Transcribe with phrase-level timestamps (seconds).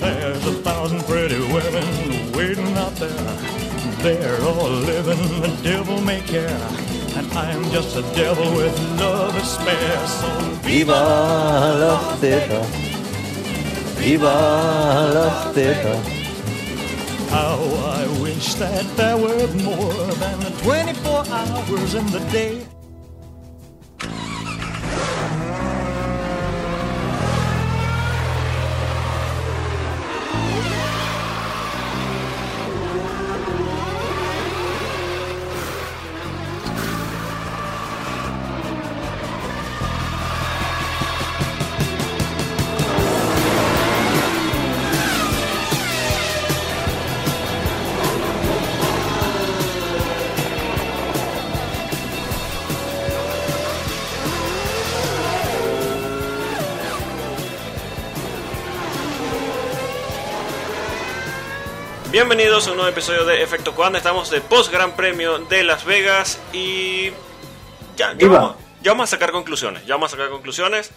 [0.00, 3.58] There's a thousand pretty women waiting out there.
[4.02, 6.60] They're all living the devil may care.
[7.16, 10.06] And I'm just a devil with love to spare.
[10.06, 10.28] So
[10.62, 12.46] Viva la Z.
[13.98, 14.34] Viva
[15.14, 16.18] la Z.
[17.30, 17.58] how
[17.98, 22.67] I wish that there were more than 24 hours in the day.
[62.18, 65.84] Bienvenidos a un nuevo episodio de Efecto Cuando estamos de post Gran Premio de Las
[65.84, 67.10] Vegas y
[67.96, 68.40] ya, ya, Viva.
[68.40, 69.86] vamos, ya vamos a sacar conclusiones.
[69.86, 70.90] Ya vamos a sacar conclusiones.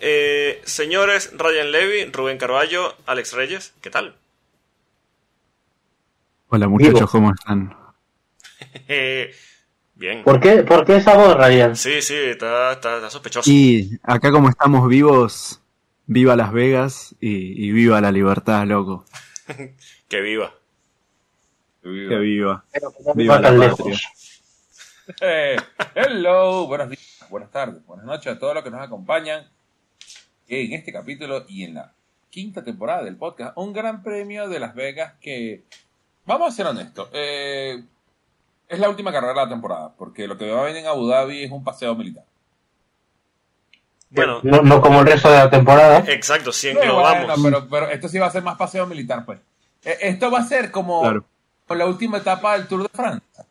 [0.00, 4.14] Eh, señores Ryan Levy, Rubén Carballo, Alex Reyes, ¿qué tal?
[6.46, 7.08] Hola muchachos, Vivo.
[7.08, 7.76] ¿cómo están?
[9.96, 10.22] Bien.
[10.22, 11.74] ¿Por qué, ¿Por qué esa voz, Ryan?
[11.74, 13.50] Sí, sí, está, está- está sospechoso.
[13.50, 15.60] Y acá como estamos vivos,
[16.06, 19.04] viva Las Vegas y, y viva la libertad, loco.
[20.08, 20.54] Que viva.
[21.92, 22.64] Que viva.
[23.04, 24.02] No Viva va la lejos.
[25.22, 25.56] Eh,
[25.94, 29.48] hello, buenos días, buenas tardes, buenas noches a todos los que nos acompañan
[30.48, 31.92] en este capítulo y en la
[32.28, 35.62] quinta temporada del podcast, un gran premio de Las Vegas que,
[36.26, 37.82] vamos a ser honestos, eh,
[38.68, 41.08] es la última carrera de la temporada, porque lo que va a venir en Abu
[41.08, 42.24] Dhabi es un paseo militar.
[44.10, 46.04] Bueno, No, no como el resto de la temporada.
[46.06, 47.40] exacto, si englobamos.
[47.40, 49.40] bueno, pero, pero esto sí va a ser más paseo militar, pues.
[49.84, 51.24] Eh, esto va a ser como, Claro.
[51.68, 53.46] Como la última etapa del Tour de Francia.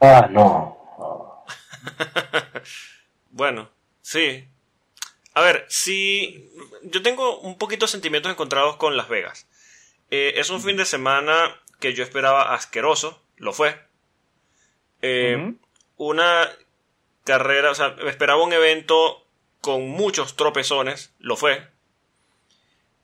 [0.00, 0.76] Ah, no.
[3.30, 3.70] Bueno,
[4.00, 4.48] sí.
[5.32, 6.50] A ver, si
[6.82, 9.46] yo tengo un poquito de sentimientos encontrados con Las Vegas.
[10.10, 13.80] Eh, es un fin de semana que yo esperaba asqueroso, lo fue.
[15.02, 15.54] Eh.
[15.96, 16.50] Una
[17.22, 19.24] carrera, o sea, esperaba un evento
[19.60, 21.64] con muchos tropezones, lo fue.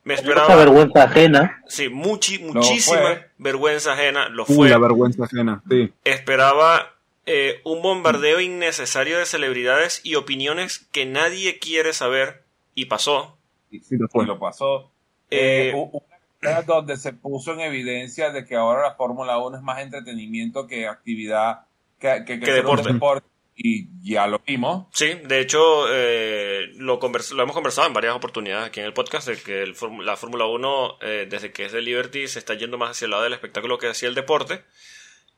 [0.04, 1.62] Me Mucha esperaba, vergüenza ajena.
[1.66, 3.31] sí, muchi- muchísima fue.
[3.38, 5.92] vergüenza ajena, lo fue la vergüenza ajena, sí.
[6.04, 6.94] esperaba
[7.26, 12.42] eh, un bombardeo innecesario de celebridades y opiniones que nadie quiere saber
[12.75, 13.38] y pasó.
[13.70, 14.26] Sí, lo y fue.
[14.26, 14.91] lo pasó.
[15.31, 19.78] Eh, Eh, donde se puso en evidencia de que ahora la Fórmula 1 es más
[19.81, 21.60] entretenimiento que actividad,
[21.98, 22.92] que, que, que Que deporte.
[22.92, 23.26] deporte.
[23.56, 24.87] Y ya lo vimos.
[24.92, 28.92] Sí, de hecho eh, lo, convers- lo hemos conversado en varias oportunidades aquí en el
[28.92, 32.54] podcast de que el la Fórmula 1 eh, desde que es de Liberty se está
[32.54, 34.65] yendo más hacia el lado del espectáculo que hacia el deporte.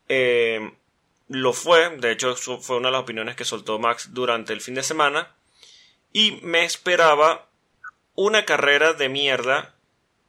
[0.09, 0.73] Eh,
[1.29, 4.61] lo fue, de hecho eso fue una de las opiniones que soltó Max durante el
[4.63, 5.35] fin de semana
[6.13, 7.49] y me esperaba
[8.15, 9.75] una carrera de mierda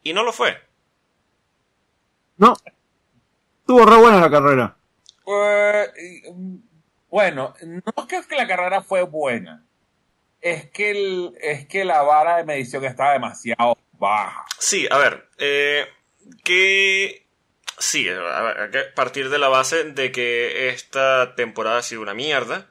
[0.03, 0.57] y no lo fue.
[2.37, 2.53] No.
[3.61, 4.77] Estuvo re buena la carrera.
[5.27, 5.87] Eh,
[6.33, 6.55] mm,
[7.17, 9.65] bueno, no es que la carrera fue buena.
[10.39, 14.45] Es que, el, es que la vara de medición está demasiado baja.
[14.59, 15.87] Sí, a ver, eh,
[16.43, 17.25] que
[17.79, 22.01] sí, a ver, hay que partir de la base de que esta temporada ha sido
[22.01, 22.69] una mierda.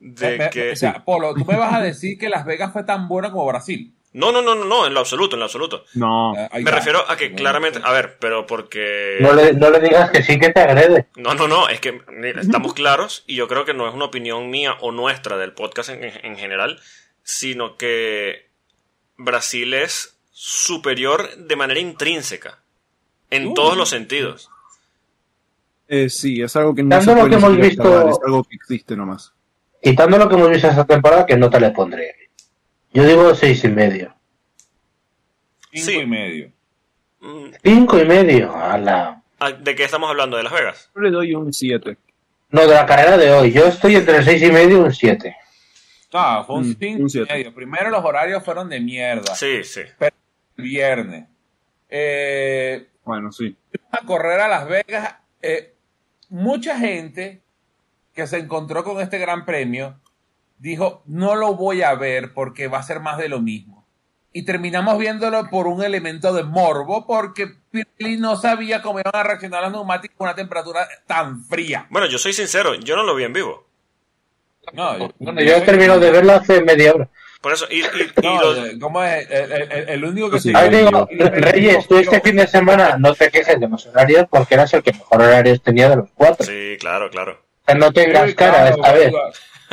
[0.00, 0.70] De Eh, me- que...
[0.72, 3.46] o sea, Polo, tú me vas a decir que Las Vegas fue tan buena como
[3.46, 3.94] Brasil.
[4.14, 5.84] No, no, no, no, no, en lo absoluto, en lo absoluto.
[5.94, 6.34] No.
[6.50, 9.16] Ahí Me refiero a que Bueno, claramente, a ver, pero porque...
[9.20, 11.06] No le, no le digas que sí que te agrede.
[11.16, 14.04] No, no, no, es que mira, estamos claros y yo creo que no es una
[14.04, 16.78] opinión mía o nuestra del podcast en, en general,
[17.22, 18.50] sino que
[19.16, 22.58] Brasil es superior de manera intrínseca,
[23.30, 23.54] en Uh.
[23.54, 24.50] todos los sentidos.
[25.88, 28.08] Eh, sí, es algo que no Tanto se lo puede que ni hemos visto- acabar,
[28.10, 29.32] es algo que existe nomás.
[29.82, 32.14] Quitando lo que hemos visto esta temporada, que no te le pondré.
[32.92, 34.14] Yo digo seis y medio.
[35.72, 35.98] Cinco Sí.
[36.00, 36.52] y medio.
[37.20, 38.54] Mm, Cinco y medio.
[38.54, 39.22] Ala.
[39.38, 40.36] ah, ¿De qué estamos hablando?
[40.36, 40.90] ¿De Las Vegas?
[40.94, 41.96] Yo le doy un 7.
[42.50, 43.50] No, de la carrera de hoy.
[43.52, 45.34] Yo estoy entre seis y medio y un siete.
[46.12, 47.54] Ah, fue un Mm, cinco un y medio.
[47.54, 49.34] Primero los horarios fueron de mierda.
[49.34, 49.80] Sí, sí.
[50.00, 50.12] El
[50.62, 51.24] viernes.
[51.88, 53.56] Eh, Bueno, sí.
[53.90, 55.14] a correr a Las Vegas.
[55.40, 55.74] eh,
[56.28, 57.40] mucha gente
[58.14, 59.98] que se encontró con este gran premio
[60.62, 63.84] dijo, no lo voy a ver porque va a ser más de lo mismo.
[64.32, 69.22] Y terminamos viéndolo por un elemento de morbo porque Pirelli no sabía cómo iban a
[69.24, 71.86] reaccionar los neumáticos con una temperatura tan fría.
[71.90, 73.66] Bueno, yo soy sincero, yo no lo vi en vivo.
[74.72, 77.08] No, yo, Bueno, yo he terminado de verlo hace media hora.
[77.42, 79.28] Por eso, y, y- y No, los- eh, ¿cómo es?
[79.28, 80.50] El, el- el- el único que Sí.
[80.50, 84.26] sí- Ahí digo, Reyes, tú este fin de semana no te quejes de los horarios
[84.30, 86.46] porque eras el que mejor horarios tenía de los cuatro.
[86.46, 87.32] sí, claro, claro.
[87.32, 89.12] O sea, no te cara esta vez.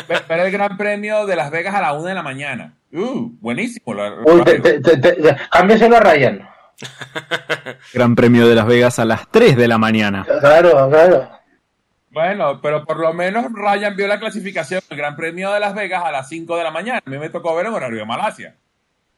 [0.08, 2.74] Ve- Ver el Gran Premio de Las Vegas a la una de la mañana.
[2.92, 3.94] Uh, buenísimo.
[3.94, 6.48] lo- Uy, te, te, te, te- cámbiaselo a Ryan.
[7.94, 10.26] Gran Premio de Las Vegas a las 3 de la mañana.
[10.40, 11.30] Claro, claro.
[12.12, 16.04] Bueno, pero por lo menos Ryan vio la clasificación del Gran Premio de Las Vegas
[16.04, 17.02] a las 5 de la mañana.
[17.06, 18.56] A mí me tocó ver en horario de Malasia.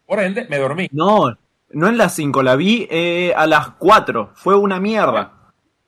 [0.05, 0.89] Por ende, me dormí.
[0.91, 1.37] No,
[1.69, 4.31] no en las 5, la vi eh, a las 4.
[4.33, 5.31] Fue una mierda.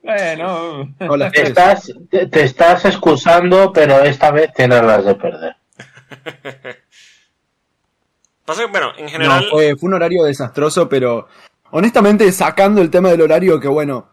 [0.04, 1.50] Bueno, O las Te 3.
[1.50, 5.56] estás, te, te estás excusando, pero esta vez tienes las de perder.
[8.46, 11.28] Pasa que, bueno, en No, general, fue, fue un horario desastroso, pero
[11.72, 14.10] honestamente, sacando el tema del horario, que bueno,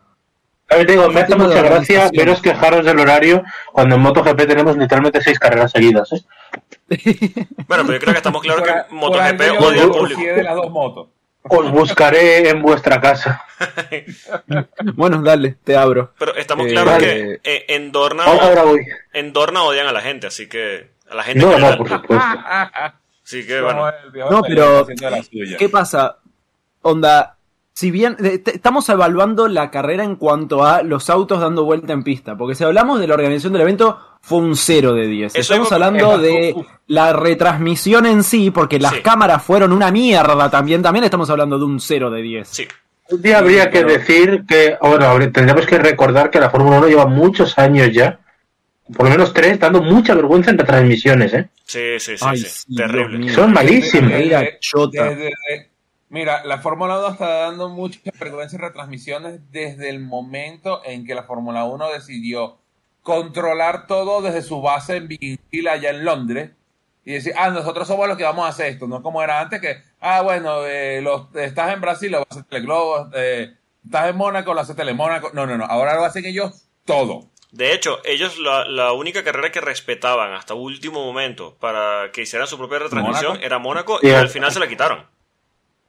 [0.68, 4.76] A ver, digo, me hace mucha gracia veros quejaros del horario cuando en MotoGP tenemos
[4.76, 6.12] literalmente seis carreras seguidas.
[6.12, 6.22] ¿eh?
[7.66, 10.20] bueno, pero yo creo que estamos claros por, que MotoGP odia al público.
[10.20, 11.08] de las dos motos.
[11.42, 13.44] Os buscaré en vuestra casa.
[14.94, 16.12] bueno, dale, te abro.
[16.18, 18.86] Pero estamos Eh, claros que eh, en Dorna, Ahora, ahora voy.
[19.12, 21.88] en Dorna odian a la gente, así que a la gente en No, no, por
[21.88, 22.24] supuesto.
[23.24, 23.86] Así que, bueno,
[24.28, 24.86] No, pero.
[25.56, 26.18] ¿qué pasa?
[26.82, 27.36] Onda,
[27.72, 32.02] si bien eh, estamos evaluando la carrera en cuanto a los autos dando vuelta en
[32.02, 35.32] pista, porque si hablamos de la organización del evento, fue un 0 de 10.
[35.34, 36.54] Eso Estamos es- hablando es- de
[36.86, 39.00] la retransmisión en sí, porque las Sí.
[39.02, 42.48] cámaras fueron una mierda también, también estamos hablando de un 0 de 10.
[42.48, 42.66] sí.
[43.12, 46.86] Un día habría que decir que, bueno, habría- tendríamos que recordar que la Fórmula 1
[46.86, 48.20] lleva muchos años ya,
[48.96, 51.48] por lo menos tres, dando mucha vergüenza en retransmisiones, ¿eh?
[51.64, 52.46] Sí, sí, sí, Ay, sí.
[52.68, 53.18] sí, Terrible.
[53.18, 53.34] Mío.
[53.34, 53.52] Son
[54.60, 55.04] chota.
[55.10, 55.32] desde-
[56.08, 61.16] mira, la Fórmula 1 está dando mucha vergüenza en retransmisiones desde el momento en que
[61.16, 62.58] la Fórmula 1 decidió
[63.10, 66.52] controlar todo desde su base en Vigil allá en Londres
[67.04, 69.60] y decir, ah, nosotros somos los que vamos a hacer esto, no como era antes
[69.60, 73.52] que, ah, bueno, eh, los, estás en Brasil, lo vas a hacer Teleglobo, eh,
[73.84, 77.26] estás en Mónaco, lo hace Telemónaco, no, no, no, ahora lo hacen ellos todo.
[77.50, 82.46] De hecho, ellos la, la única carrera que respetaban hasta último momento para que hicieran
[82.46, 83.44] su propia retransmisión ¿Mónaco?
[83.44, 85.04] era Mónaco y al final se la quitaron.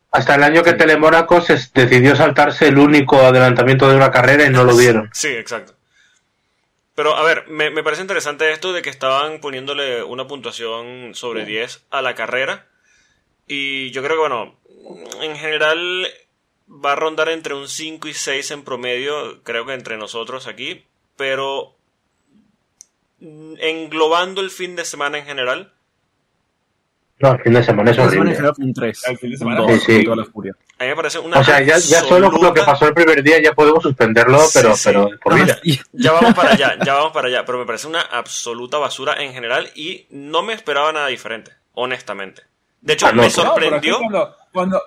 [0.09, 4.49] Hasta el año que Telemónaco se decidió saltarse el único adelantamiento de una carrera y
[4.49, 5.11] no lo dieron.
[5.13, 5.75] Sí, exacto.
[6.95, 11.45] Pero a ver, me, me parece interesante esto de que estaban poniéndole una puntuación sobre
[11.45, 12.67] 10 a la carrera.
[13.47, 14.55] Y yo creo que, bueno,
[15.21, 16.07] en general
[16.67, 20.85] va a rondar entre un 5 y 6 en promedio, creo que entre nosotros aquí.
[21.15, 21.75] Pero
[23.19, 25.73] englobando el fin de semana en general,
[27.21, 28.37] No, el fin de semana es horrible.
[28.57, 29.07] un 3.
[29.07, 30.03] El fin de semana con horrible.
[30.03, 30.55] toda la furia.
[30.79, 32.87] a mí me parece una O sea, ya, ya solo con lo que absoluta- pasó
[32.87, 34.81] el primer día ya podemos suspenderlo, Sí, pero, sí.
[34.85, 35.59] pero por vida.
[35.93, 37.45] Ya vamos para allá, ya vamos para allá.
[37.45, 42.41] Pero me parece una absoluta basura en general y no me esperaba nada diferente, honestamente.
[42.81, 43.27] De hecho, Ah, no, me.
[43.27, 43.97] No, sorprendió.
[43.99, 44.81] cuando, cuando-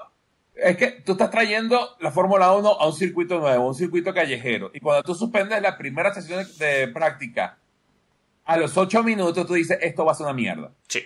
[0.56, 4.70] es que tú estás trayendo la Fórmula 1 a un circuito nuevo, un circuito callejero.
[4.74, 7.58] Y cuando tú suspendes la primera sesión de, de práctica,
[8.44, 10.70] a los 8 minutos tú dices, esto va a ser una mierda.
[10.88, 11.02] Sí.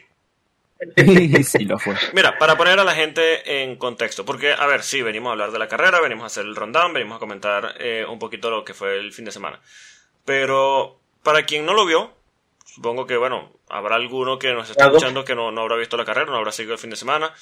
[1.45, 1.95] sí, lo fue.
[2.13, 5.51] Mira, para poner a la gente en contexto, porque, a ver, sí, venimos a hablar
[5.51, 8.65] de la carrera, venimos a hacer el rundown, venimos a comentar eh, un poquito lo
[8.65, 9.61] que fue el fin de semana.
[10.25, 12.15] Pero, para quien no lo vio,
[12.67, 16.05] supongo que, bueno, habrá alguno que nos está escuchando que no, no habrá visto la
[16.05, 17.33] carrera, no habrá seguido el fin de semana,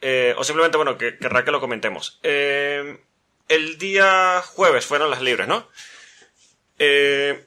[0.00, 2.20] eh, o simplemente, bueno, que querrá que lo comentemos.
[2.22, 3.00] Eh,
[3.48, 5.66] el día jueves fueron las libres, ¿no?
[6.78, 7.44] Eh,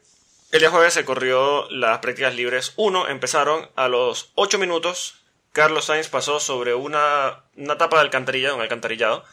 [0.51, 5.20] el día jueves se corrió las prácticas libres 1, empezaron a los 8 minutos.
[5.53, 9.23] Carlos Sainz pasó sobre una, una tapa de alcantarilla, un alcantarillado,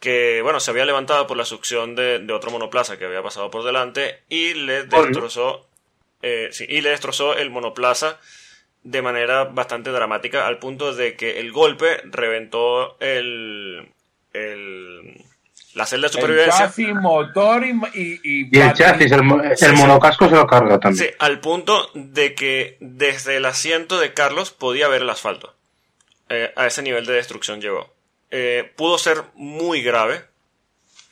[0.00, 3.50] que bueno, se había levantado por la succión de, de otro monoplaza que había pasado
[3.50, 5.68] por delante y le destrozó,
[6.22, 8.18] eh, sí, y le destrozó el monoplaza
[8.82, 13.88] de manera bastante dramática, al punto de que el golpe reventó el,
[14.32, 15.24] el-
[15.74, 16.66] la celda de El supervivencia.
[16.66, 17.70] chasis, motor y...
[17.94, 19.72] y, y Y el chasis, el, mo- el Sí, sí.
[19.72, 21.08] monocasco se lo carga también.
[21.08, 25.54] Sí, al punto de que desde el asiento de Carlos podía ver el asfalto.
[26.28, 27.92] Eh, a ese nivel de destrucción llegó.
[28.30, 30.22] Eh, pudo ser muy grave.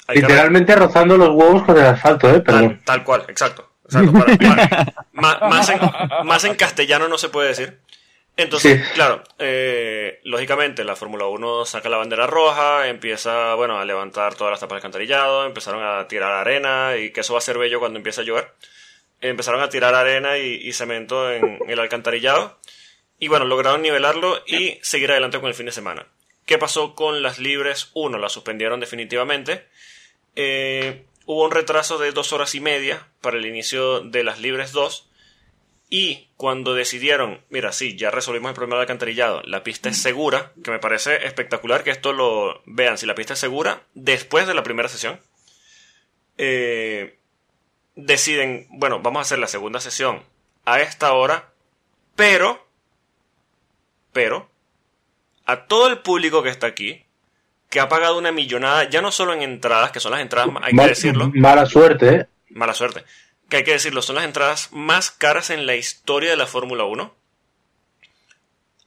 [0.07, 2.41] Hay que Literalmente rozando los huevos con el asfalto, ¿eh?
[2.41, 2.81] Tal, Perdón.
[2.85, 3.71] tal cual, exacto.
[3.85, 5.81] exacto, para- para- ma- más, en,
[6.25, 7.79] más en castellano no se puede decir.
[8.43, 8.93] Entonces, Sí.
[8.95, 14.51] claro, eh, lógicamente la Fórmula 1 saca la bandera roja, empieza, bueno, a levantar todas
[14.53, 17.81] las tapas de alcantarillado, empezaron a tirar arena y que eso va a ser bello
[17.81, 18.53] cuando empiece a llover.
[19.21, 22.59] Empezaron a tirar arena y, y cemento en el alcantarillado
[23.19, 26.07] y bueno, lograron nivelarlo y seguir adelante con el fin de semana.
[26.47, 28.17] ¿Qué pasó con las libres 1?
[28.19, 29.67] Las suspendieron definitivamente.
[30.37, 34.73] Eh, hubo un retraso de dos horas y media para el inicio de las libres
[34.73, 35.10] 2
[35.93, 40.53] Y cuando decidieron, mira, sí, ya resolvimos el problema del alcantarillado, la pista es segura,
[40.63, 44.55] que me parece espectacular que esto lo vean, si la pista es segura, después de
[44.55, 45.21] la primera sesión,
[46.39, 47.19] eh,
[47.97, 50.23] deciden, bueno, vamos a hacer la segunda sesión
[50.65, 51.51] a esta hora,
[52.15, 52.65] pero,
[54.13, 54.49] pero,
[55.45, 57.05] a todo el público que está aquí,
[57.69, 60.73] que ha pagado una millonada, ya no solo en entradas, que son las entradas, hay
[60.73, 62.27] que decirlo, Mala suerte, ¿eh?
[62.51, 63.05] mala suerte,
[63.51, 66.85] que hay que decirlo, son las entradas más caras en la historia de la Fórmula
[66.85, 67.15] 1.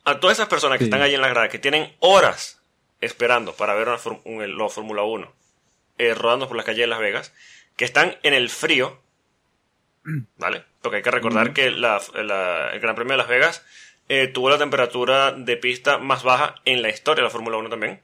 [0.06, 0.90] A todas esas personas que Sí.
[0.90, 2.62] están ahí en la grada, que tienen horas
[3.02, 3.90] esperando para ver
[4.24, 5.32] un- la Fórmula 1
[6.00, 7.34] eh, rodando por las calles de Las Vegas,
[7.76, 9.00] que están en el frío,
[10.38, 10.64] ¿vale?
[10.82, 13.64] Porque hay que recordar que la- la- el Gran Premio de Las Vegas
[14.10, 17.70] eh, tuvo la temperatura de pista más baja en la historia de la Fórmula 1
[17.70, 18.02] también.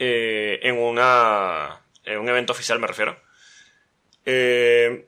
[0.00, 3.16] Eh, en, una, en un evento oficial me refiero.
[4.24, 5.07] Eh,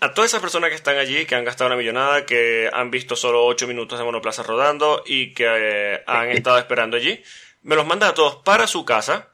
[0.00, 3.16] a todas esas personas que están allí, que han gastado una millonada, que han visto
[3.16, 7.22] solo 8 minutos de monoplaza rodando y que eh, han estado esperando allí,
[7.62, 9.28] me los manda a todos para su casa.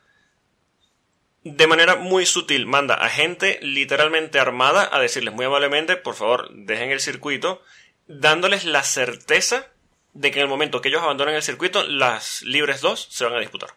[1.42, 6.48] De manera muy sutil, manda a gente literalmente armada a decirles muy amablemente, por favor,
[6.54, 7.62] dejen el circuito,
[8.06, 9.66] dándoles la certeza
[10.14, 13.34] de que en el momento que ellos abandonen el circuito, las libres 2 se van
[13.34, 13.70] a disputar.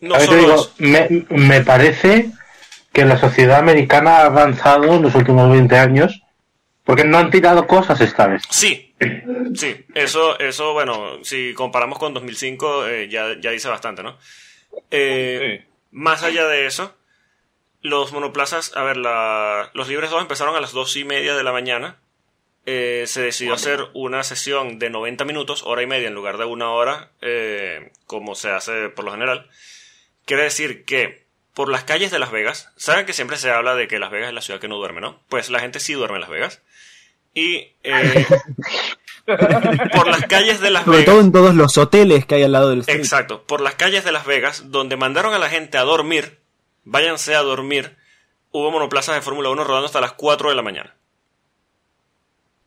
[0.00, 0.74] No A ver, solo digo, eso.
[0.76, 2.30] me, me parece
[2.94, 6.22] que la sociedad americana ha avanzado en los últimos 20 años
[6.84, 8.42] porque no han tirado cosas esta vez.
[8.50, 8.94] Sí,
[9.54, 14.16] sí, eso, eso, bueno, si comparamos con 2005, eh, ya, ya dice bastante, ¿no?
[14.90, 15.70] Eh, Sí.
[15.90, 16.96] Más allá de eso,
[17.80, 21.42] los monoplazas, a ver, la- los libres 2 empezaron a las 2 y media de
[21.44, 21.96] la mañana.
[22.66, 26.46] Eh, se decidió hacer una sesión de 90 minutos, hora y media, en lugar de
[26.46, 29.48] una hora, eh, como se hace por lo general.
[30.24, 31.23] Quiere decir que
[31.54, 34.28] por las calles de Las Vegas, saben que siempre se habla de que Las Vegas
[34.28, 35.20] es la ciudad que no duerme, ¿no?
[35.28, 36.62] Pues la gente sí duerme en Las Vegas.
[37.32, 38.26] Y eh,
[39.94, 41.12] por las calles de Las Sobre Vegas.
[41.12, 42.98] todo en todos los hoteles que hay al lado del street.
[42.98, 46.40] Exacto, por las calles de Las Vegas, donde mandaron a la gente a dormir,
[46.84, 47.96] váyanse a dormir,
[48.50, 50.94] hubo monoplazas de Fórmula 1 rodando hasta las 4 de la mañana.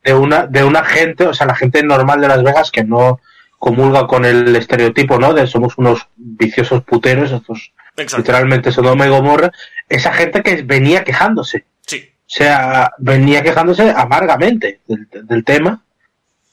[0.03, 3.19] De una, de una gente, o sea, la gente normal de Las Vegas que no
[3.59, 5.33] comulga con el estereotipo, ¿no?
[5.33, 8.17] De somos unos viciosos puteros, estos Exacto.
[8.17, 9.51] literalmente Sodoma y Gomorra.
[9.89, 11.65] Esa gente que venía quejándose.
[11.85, 15.81] Sí, O sea, venía quejándose amargamente del, del tema.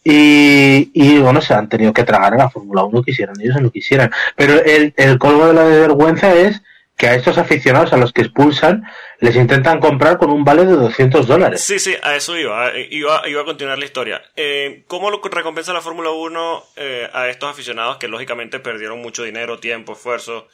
[0.07, 3.61] Y, y, bueno, se han tenido que tragar a la Fórmula 1, quisieran ellos o
[3.61, 4.11] no quisieran.
[4.37, 6.63] Pero el, el colmo de la vergüenza es
[6.97, 8.85] que a estos aficionados a los que expulsan
[9.19, 11.63] les intentan comprar con un vale de 200 dólares.
[11.63, 14.23] sí, sí, a eso iba, eh, iba, iba a continuar la historia.
[14.37, 19.25] Eh, ¿Cómo lo recompensa la Fórmula 1 eh, a estos aficionados que lógicamente perdieron mucho
[19.25, 20.49] dinero, tiempo, esfuerzo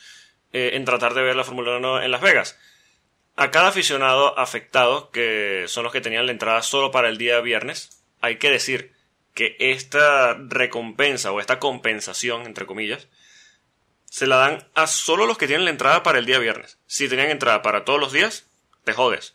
[0.52, 2.58] eh, en tratar de ver la Fórmula 1 en Las Vegas?
[3.36, 7.40] A cada aficionado afectado, que son los que tenían la entrada solo para el día
[7.40, 8.92] viernes, hay que decir
[9.34, 13.08] que esta recompensa o esta compensación, entre comillas,
[14.10, 16.78] se la dan a solo los que tienen la entrada para el día viernes.
[16.86, 18.44] Si tenían entrada para todos los días,
[18.84, 19.34] te jodes.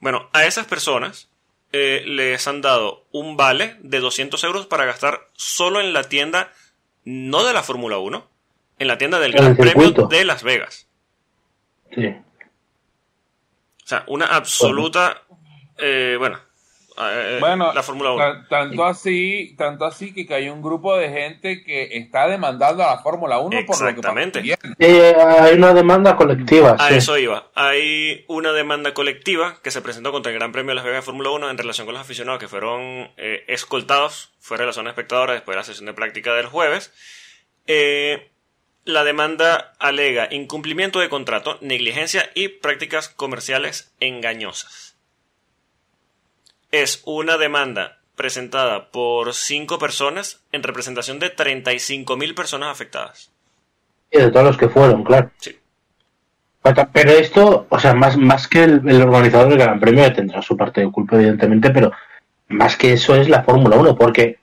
[0.00, 1.28] Bueno, a esas personas
[1.70, 6.50] eh, les han dado un vale de 200 euros para gastar solo en la tienda,
[7.04, 8.26] no de la Fórmula 1,
[8.78, 10.88] en la tienda del Gran Premio de Las Vegas.
[11.94, 12.06] Sí.
[12.06, 15.22] O sea, una absoluta.
[15.76, 16.40] eh, bueno,
[17.00, 18.24] eh, Bueno, la Fórmula 1.
[18.24, 22.96] tan- tanto así, tanto así que hay un grupo de gente que está demandando a
[22.96, 24.00] la Fórmula 1 por lo que.
[24.78, 26.76] Eh, hay una demanda colectiva.
[26.78, 26.94] A sí.
[26.96, 27.50] eso iba.
[27.54, 31.06] Hay una demanda colectiva que se presentó contra el Gran Premio de Las Vegas de
[31.06, 34.90] Fórmula 1 en relación con los aficionados que fueron eh, escoltados fuera de la zona
[34.90, 36.92] espectadora después de la sesión de práctica del jueves.
[37.66, 38.30] Eh,
[38.84, 44.93] la demanda alega incumplimiento de contrato, negligencia y prácticas comerciales engañosas.
[46.82, 53.30] Es una demanda presentada por cinco personas en representación de 35.000 personas afectadas.
[54.10, 55.30] Y de todos los que fueron, claro.
[55.38, 55.56] Sí.
[56.92, 60.56] Pero esto, o sea, más, más que el, el organizador del Gran Premio, tendrá su
[60.56, 61.92] parte de culpa, evidentemente, pero
[62.48, 64.38] más que eso es la Fórmula 1, porque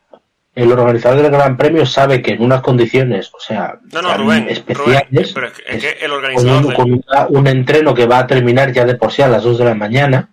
[0.53, 4.21] el organizador del Gran Premio sabe que en unas condiciones, o sea, No, no, tan
[4.21, 7.47] Rubén, especiales, Rubén, pero es que, es que el con, organizador un, con una- un
[7.47, 10.29] entreno que va a terminar ya de por sí a las 2 de la mañana,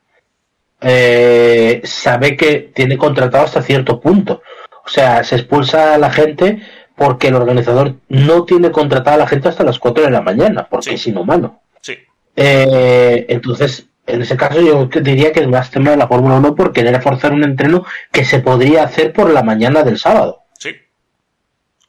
[0.81, 4.43] eh, sabe que tiene contratado hasta cierto punto.
[4.85, 6.63] O sea, se expulsa a la gente
[6.97, 10.67] porque el organizador no tiene contratada a la gente hasta las 4 de la mañana,
[10.69, 10.95] porque Sí.
[10.95, 11.63] es inhumano.
[11.81, 11.97] Sí,
[12.37, 16.55] Eh, entonces, en ese caso yo diría que es más tema de la Fórmula 1
[16.55, 20.43] por querer forzar un entreno que se podría hacer por la mañana del sábado.
[20.59, 20.71] sí.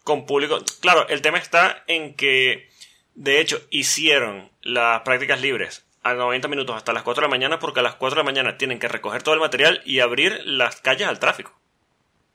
[0.04, 0.58] Con público.
[0.82, 2.68] Claro, el tema está en que,
[3.14, 7.60] de hecho, hicieron las prácticas libres a 90 minutos hasta las 4 de la mañana
[7.60, 10.42] porque a las 4 de la mañana tienen que recoger todo el material y abrir
[10.46, 11.52] las calles al tráfico.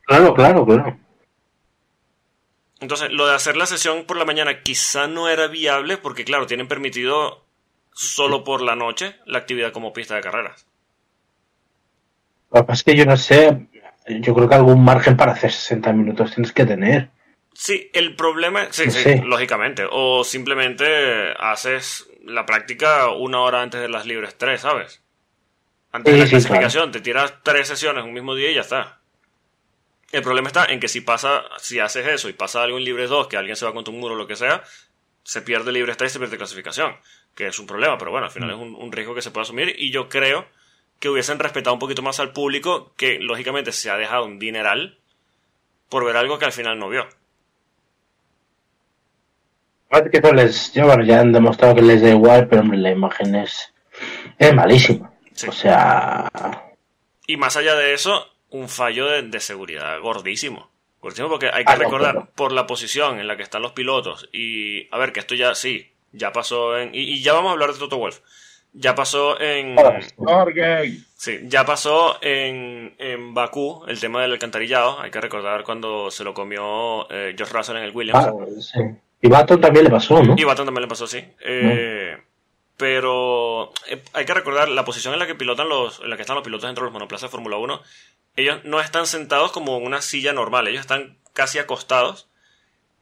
[0.07, 0.99] Claro, claro, claro.
[2.81, 6.47] Entonces, lo de hacer la sesión por la mañana quizá no era viable porque, claro,
[6.47, 7.45] tienen permitido
[7.95, 10.67] solo por la noche la actividad como pista de carreras.
[12.53, 13.67] Lo que pasa es que yo no sé,
[14.07, 17.09] yo creo que algún margen para hacer 60 minutos tienes que tener.
[17.55, 19.21] Sí, el problema, sí, sí, Sí.
[19.25, 19.85] lógicamente.
[19.91, 25.03] O simplemente haces la práctica una hora antes de las libres 3, ¿sabes?
[25.93, 28.99] Antes de la sí, clasificación, te tiras tres sesiones un mismo día y ya está.
[30.11, 33.11] El problema está en que si pasa, si haces eso y pasa algo en libres
[33.11, 34.63] 2, que alguien se va contra un muro o lo que sea,
[35.23, 36.97] se pierde libres 3 y se pierde clasificación.
[37.35, 39.43] Que es un problema, pero bueno, al final es un, un riesgo que se puede
[39.43, 39.75] asumir.
[39.79, 40.47] Y yo creo
[41.01, 44.99] que hubiesen respetado un poquito más al público, que lógicamente se ha dejado un dineral
[45.89, 47.07] por ver algo que al final no vio.
[49.95, 52.79] Parece que eso les, ya, bueno, ya han demostrado que les da igual, pero hombre,
[52.79, 53.73] la imagen es,
[54.39, 55.13] es malísima.
[55.33, 55.49] Sí.
[55.49, 56.29] O sea,
[57.27, 60.71] Y más allá de eso, un fallo de, de seguridad gordísimo.
[61.01, 63.73] Gordísimo porque hay que Ah, no, recordar por la posición en la que están los
[63.73, 64.29] pilotos.
[64.33, 66.95] Y a ver, que esto ya sí, ya pasó en.
[66.95, 68.21] Y, y ya vamos a hablar de Toto Wolf.
[68.73, 69.93] Ya pasó en.
[71.17, 75.01] Sí, ya pasó en, en Bakú el tema del alcantarillado.
[75.01, 78.27] Hay que recordar cuando se lo comió eh, George Russell en el Williams.
[78.27, 78.81] ah, sí.
[79.25, 80.35] Y Baton también le pasó, ¿no?
[80.37, 81.25] Y Baton también le pasó así.
[81.41, 82.15] Eh,
[82.77, 86.21] Pero eh, hay que recordar la posición en la que pilotan los, en la que
[86.21, 87.81] están los pilotos dentro de los monoplazas de Fórmula 1.
[88.37, 92.29] Ellos no están sentados como en una silla normal, ellos están casi acostados.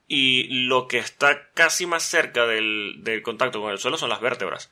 [0.07, 4.21] Y lo que está casi más cerca del, del contacto con el suelo son las
[4.21, 4.71] vértebras.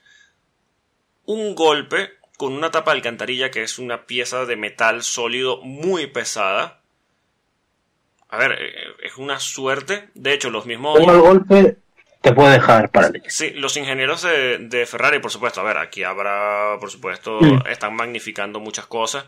[1.24, 6.06] Un golpe con una tapa de alcantarilla que es una pieza de metal sólido muy
[6.06, 6.79] pesada.
[8.30, 8.72] A ver, eh,
[9.02, 10.08] es una suerte.
[10.14, 10.98] De hecho, los mismos...
[10.98, 11.76] Un mal golpe
[12.20, 13.30] te puede dejar paralítico.
[13.30, 17.66] Sí, los ingenieros de, de Ferrari, por supuesto, a ver, aquí habrá, por supuesto, Mm.
[17.68, 19.24] están magnificando muchas cosas,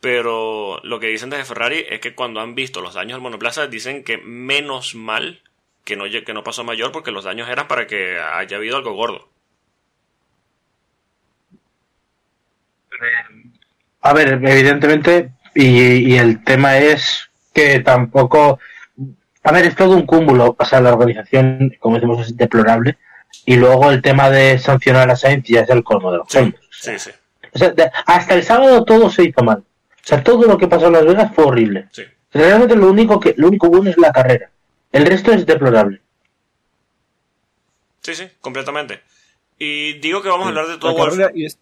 [0.00, 3.66] pero lo que dicen desde Ferrari es que cuando han visto los daños del monoplaza,
[3.66, 5.42] dicen que menos mal
[5.84, 8.92] que no, que no pasó mayor porque los daños eran para que haya habido algo
[8.94, 9.28] gordo.
[14.02, 18.58] A ver, evidentemente, y, y el tema es que tampoco.
[19.42, 20.54] A ver, es todo un cúmulo.
[20.58, 22.98] O sea, la organización, como decimos, es deplorable.
[23.46, 26.38] Y luego el tema de sancionar a Sainz ya es el colmo de los Sí,
[26.38, 26.54] colmos.
[26.72, 27.10] sí, sí.
[27.54, 29.58] O sea, de- hasta el sábado todo se hizo mal.
[29.58, 31.88] O sea, todo lo que pasó en Las Vegas fue horrible.
[31.92, 32.02] sí.
[32.32, 34.50] Realmente lo único que lo único bueno es la carrera.
[34.92, 36.00] El resto es deplorable.
[38.02, 39.00] Sí, sí, completamente.
[39.58, 41.58] Y digo que vamos a hablar de La todo carrera y es-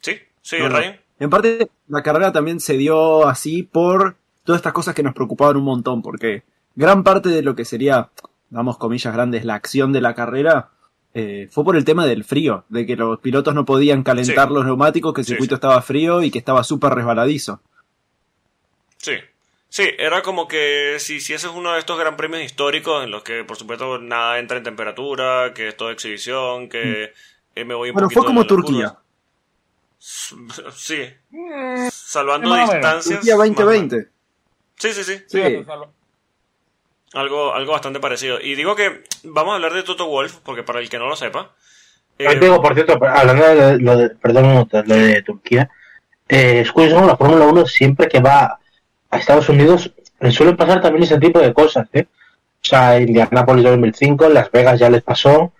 [0.00, 0.68] Sí, sí, no.
[0.68, 1.00] Ryan.
[1.18, 4.16] En parte, la carrera también se dio así por
[4.50, 6.42] todas estas cosas que nos preocupaban un montón, porque
[6.74, 8.10] gran parte de lo que sería,
[8.50, 10.70] damos comillas grandes, la acción de la carrera,
[11.14, 14.54] eh, fue por el tema del frío, de que los pilotos no podían calentar Sí.
[14.54, 15.56] los neumáticos, que el Sí, circuito sí.
[15.56, 17.60] estaba frío y que estaba súper resbaladizo.
[18.98, 19.12] Sí.
[19.68, 23.10] Sí, era como que si, si ese es uno de estos gran premios históricos en
[23.12, 27.12] los que, por supuesto, nada entra en temperatura, que es todo exhibición, que
[27.54, 28.88] eh, me voy un Bueno, poquito fue como Turquía.
[28.88, 28.96] curvas.
[30.76, 31.02] Sí.
[31.92, 32.74] Salvando más o menos.
[32.74, 33.20] distancias.
[33.20, 33.64] Turquía más o menos.
[33.66, 33.96] 2020.
[34.04, 34.10] Sí,
[34.92, 35.18] sí, sí.
[35.26, 35.42] Sí.
[35.42, 35.64] Sí.
[37.12, 38.40] Algo, algo bastante parecido.
[38.40, 41.16] Y digo que vamos a hablar de Toto Wolf, porque para el que no lo
[41.16, 41.50] sepa.
[42.18, 45.68] eh, Ahí te digo, por cierto, hablando de lo de, perdón, lo de Turquía,
[46.28, 48.60] eh, es curioso, la Fórmula 1 siempre que va
[49.10, 52.06] a Estados Unidos le suelen pasar también ese tipo de cosas, ¿eh?
[52.62, 55.52] O sea, Indianapolis 2005, en Las Vegas ya les pasó,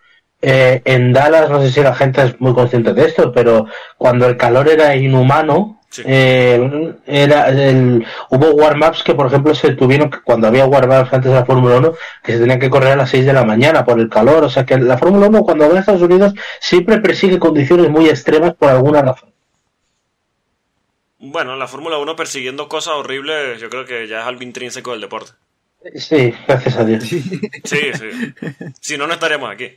[0.43, 4.27] eh, en Dallas no sé si la gente es muy consciente de esto, pero cuando
[4.27, 6.03] el calor era inhumano, Sí.
[6.07, 11.31] eh, era el, hubo warm-ups que, por ejemplo, se tuvieron, que cuando había warm-ups antes
[11.33, 13.85] de la Fórmula 1, que se tenían que correr a las 6 de la mañana
[13.85, 14.44] por el calor.
[14.44, 18.09] O sea que la Fórmula 1, cuando va a Estados Unidos, siempre persigue condiciones muy
[18.09, 19.31] extremas por alguna razón.
[21.18, 25.00] bueno, la Fórmula 1 persiguiendo cosas horribles, yo creo que ya es algo intrínseco del
[25.03, 25.33] deporte.
[25.96, 27.05] Sí, gracias a Dios.
[27.05, 27.20] Sí,
[27.64, 28.35] sí.
[28.81, 29.70] si no, no estaríamos aquí.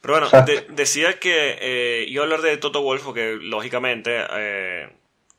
[0.00, 4.88] Pero bueno, de- decía que eh, iba a hablar de Toto Wolf porque, lógicamente, eh,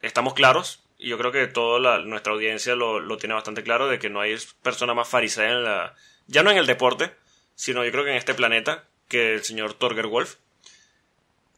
[0.05, 3.87] estamos claros, y yo creo que toda la- nuestra audiencia lo, lo tiene bastante claro,
[3.87, 5.93] de que no hay persona más farisea en la...
[6.27, 7.11] Ya no en el deporte,
[7.55, 10.35] sino yo creo que en este planeta, que el señor Torger Wolf.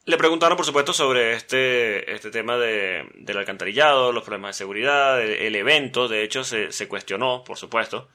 [0.05, 5.21] Le preguntaron, por supuesto, sobre este, este tema de, del alcantarillado, los problemas de seguridad,
[5.21, 6.07] el, evento.
[6.07, 8.07] De hecho, se, se cuestionó, por supuesto.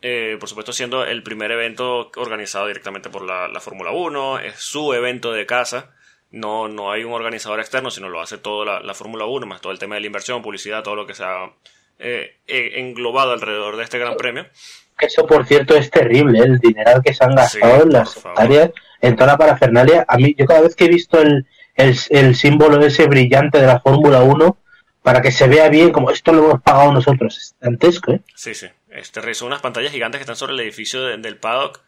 [0.00, 4.58] Eh, por supuesto, siendo el primer evento organizado directamente por la, la Fórmula 1, es
[4.58, 5.94] su evento de casa.
[6.30, 9.60] No, no hay un organizador externo, sino lo hace toda la, la Fórmula 1, más
[9.60, 11.46] todo el tema de la inversión, publicidad, todo lo que se ha
[11.98, 14.46] eh, eh, englobado alrededor de este gran premio.
[15.00, 16.42] Eso, por cierto, es terrible, ¿eh?
[16.42, 20.04] el dinero que se han gastado Sí, en las hectáreas, en toda la parafernalia.
[20.08, 23.66] A mí, yo cada vez que he visto el, el, el símbolo ese brillante de
[23.66, 24.58] la Fórmula 1,
[25.02, 28.20] para que se vea bien, como esto lo hemos pagado nosotros, es dantesco, ¿eh?
[28.34, 28.66] Sí, sí.
[28.90, 31.80] Este, son unas pantallas gigantes que están sobre el edificio de- del paddock.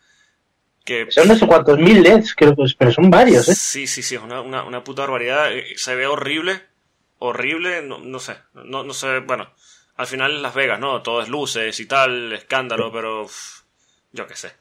[0.85, 3.55] Que, Son no sé cuántos mil LEDs, creo que es, pero son varios, ¿eh?
[3.55, 5.53] Sí, sí, sí, es una, una, una puta barbaridad.
[5.53, 6.62] Eh, Se ve horrible,
[7.19, 9.53] horrible, no, no sé, no, no sé, bueno,
[9.97, 11.03] al final es Las Vegas, ¿no?
[11.03, 13.27] Todo es luces y tal, escándalo, pero
[14.12, 14.53] yo qué sé.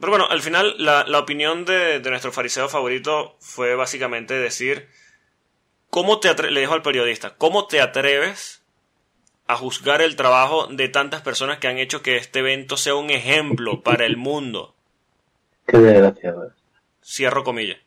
[0.00, 4.88] Pero bueno, al final la, la opinión de, de nuestro fariseo favorito fue básicamente decir,
[5.90, 8.62] ¿cómo te le dijo al periodista, ¿cómo te atreves
[9.46, 13.10] a juzgar el trabajo de tantas personas que han hecho que este evento sea un
[13.10, 14.74] ejemplo para el mundo?
[15.66, 16.50] Qué desgraciado.
[17.02, 17.78] Cierro comillas.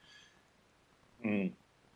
[1.21, 1.47] Mm.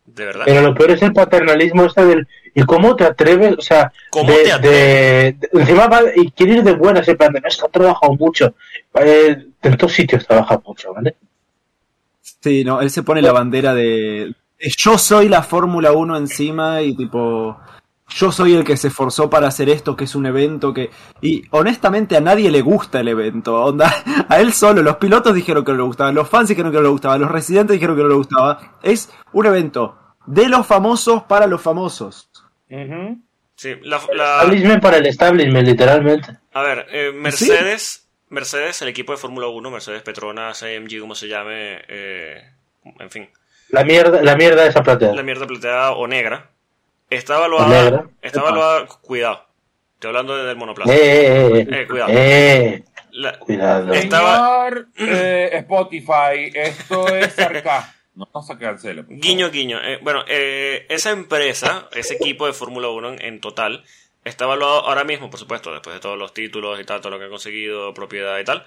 [0.06, 0.44] De verdad.
[0.46, 2.28] Pero lo peor es el paternalismo este del...
[2.54, 3.56] ¿Y cómo te atreves?
[3.58, 5.40] O sea, ¿Cómo de, te atreves?
[5.40, 7.66] de- de- encima va, y quiere ir de buenas, en plan de, "No, es que
[7.66, 8.56] ha trabajado mucho.
[8.96, 11.16] Eh, en todos sitios trabaja mucho, ¿vale?
[12.22, 16.82] Sí, no, él se pone la bandera de, de yo soy la Fórmula 1 encima
[16.82, 17.58] y tipo,
[18.14, 20.90] yo soy el que se esforzó para hacer esto, que es un evento que...
[21.22, 23.94] Y honestamente a nadie le gusta el evento, onda,
[24.30, 26.84] a él solo, los pilotos dijeron que no le gustaba, los fans dijeron que no
[26.84, 28.78] le gustaba, los residentes dijeron que no le gustaba.
[28.84, 32.30] Es un evento de los famosos para los famosos.
[32.70, 33.18] Ujú.
[33.56, 36.38] Sí, la, la- Establishment para el establishment, literalmente.
[36.54, 41.28] a ver, eh, Mercedes, Mercedes, el equipo de Fórmula 1, Mercedes Petronas, AMG, como se
[41.28, 42.42] llame, eh,
[43.00, 43.30] en fin,
[43.70, 45.14] La mierda, la mierda esa plateada.
[45.16, 46.51] la mierda plateada o negra,
[47.12, 48.10] está evaluada, negra.
[48.22, 49.46] está evaluada, cuidado,
[49.94, 50.92] estoy hablando del monoplaza.
[50.94, 52.12] Eh, eh, eh, Eh, cuidado.
[52.16, 53.94] eh, La- cuidado.
[53.94, 57.94] Estaba- Señor eh, Spotify, esto es sarcasmo.
[58.14, 59.06] No, no se favor.
[59.08, 59.80] Guiño, guiño.
[59.82, 63.86] Eh, bueno, eh, esa empresa, ese equipo de Fórmula 1 en, en total,
[64.26, 67.20] está evaluado ahora mismo, por supuesto, después de todos los títulos y tal, todo lo
[67.20, 68.66] que han conseguido, propiedad y tal,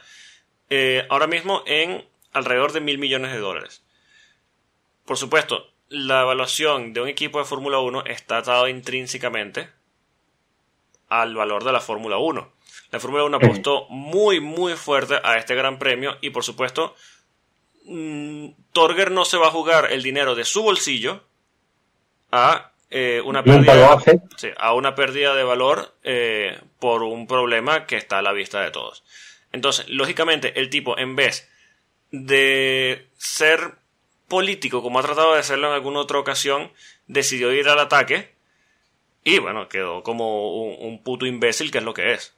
[0.71, 3.83] eh, ahora mismo en alrededor de mil millones de dólares.
[5.05, 9.69] Por supuesto, la evaluación de un equipo de Fórmula 1 está atado intrínsecamente
[11.09, 12.53] al valor de la Fórmula 1.
[12.91, 13.47] La Fórmula 1 Sí.
[13.47, 16.95] apostó muy, muy fuerte a este gran premio y, por supuesto,
[17.85, 21.23] mm, Torger no se va a jugar el dinero de su bolsillo
[22.33, 24.21] a eh, una Nunca pérdida lo hace.
[24.37, 28.61] Sí, a una pérdida de valor eh, por un problema que está a la vista
[28.61, 29.05] de todos.
[29.53, 31.51] Entonces, lógicamente, el tipo, en vez
[32.11, 33.77] de ser
[34.35, 36.73] político, como ha tratado de hacerlo en alguna otra ocasión,
[37.07, 38.31] decidió ir al ataque
[39.23, 42.35] y, bueno, quedó como un, un puto imbécil, que es lo que es.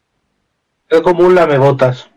[0.90, 2.10] Es como un lamebotas.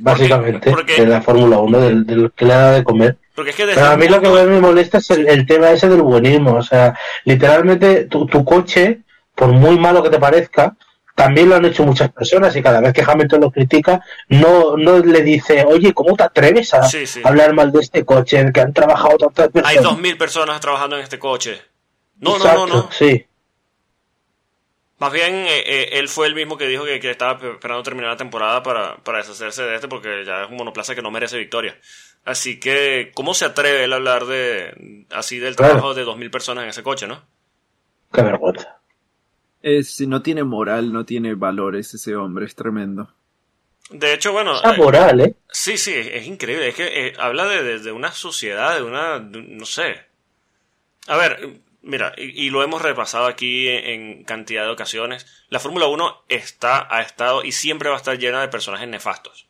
[0.00, 3.16] Básicamente, porque- de la Fórmula 1, del, que le ha dado de comer.
[3.34, 5.46] Porque es que desde Pero a mí lo que más me molesta es el, el
[5.46, 6.56] tema ese del buenismo.
[6.56, 6.94] O sea,
[7.24, 9.00] literalmente tu, tu coche,
[9.34, 10.76] por muy malo que te parezca,
[11.16, 14.98] también lo han hecho muchas personas y cada vez que Hamilton lo critica, no, no
[14.98, 17.22] le dice, oye, ¿cómo te atreves a Sí, sí.
[17.24, 19.76] hablar mal de este coche en el que han trabajado tantas personas?
[19.76, 21.60] Hay dos mil personas trabajando en este coche.
[22.20, 22.88] No, no, Exacto, no, no.
[22.92, 23.26] Sí.
[24.98, 28.12] Más bien, eh, eh, él fue el mismo que dijo que, que estaba esperando terminar
[28.12, 31.36] la temporada para, para deshacerse de este porque ya es un monoplaza que no merece
[31.36, 31.76] victoria.
[32.24, 35.74] Así que, ¿cómo se atreve él a hablar de así del Claro.
[35.74, 37.22] trabajo de dos mil personas en ese coche, no?
[38.12, 38.78] Qué vergüenza.
[39.68, 43.12] Es, no tiene moral, no tiene valores ese hombre, es tremendo.
[43.90, 45.34] De hecho, bueno, Esa eh, moral, ¿eh?
[45.50, 46.68] sí, sí, es, es increíble.
[46.68, 49.96] Es que eh, habla de, de- de una sociedad, de una, de no sé.
[51.08, 53.84] A ver, mira, y, y lo hemos repasado aquí en,
[54.18, 55.26] en cantidad de ocasiones.
[55.48, 59.46] La Fórmula 1 está, ha estado y siempre va a estar llena de personajes nefastos.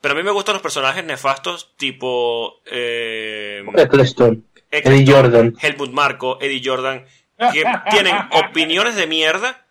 [0.00, 5.54] Pero a mí me gustan los personajes nefastos tipo eh, Eccleston, Eccleston, Eddie Jordan.
[5.60, 7.04] Helmut Marko, Eddie Jordan,
[7.52, 9.64] que tienen opiniones de mierda,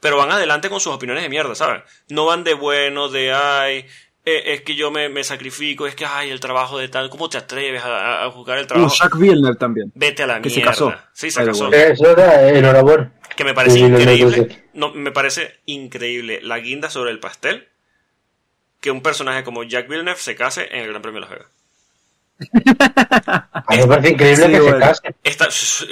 [0.00, 1.82] pero van adelante con sus opiniones de mierda, ¿sabes?
[2.08, 3.86] No van de bueno, de ay,
[4.24, 7.28] eh, es que yo me, me sacrifico, es que ay, el trabajo de tal, ¿cómo
[7.28, 8.94] te atreves a, a juzgar el Uh, trabajo?
[8.94, 9.92] Jack Villeneuve también.
[9.94, 10.72] Vete a la que se mierda.
[10.72, 10.94] casó.
[11.12, 11.70] Sí, se casó.
[11.72, 13.12] Eso era, enhorabuena.
[13.36, 14.64] Que me parece Sí, increíble.
[14.74, 17.68] No, me parece increíble la guinda sobre el pastel
[18.80, 21.52] que un personaje como Jack Villeneuve se case en el Gran Premio de Las Vegas.
[22.40, 24.78] A mí me parece increíble Sí, que se bueno.
[24.80, 25.14] case.
[25.22, 25.48] Está,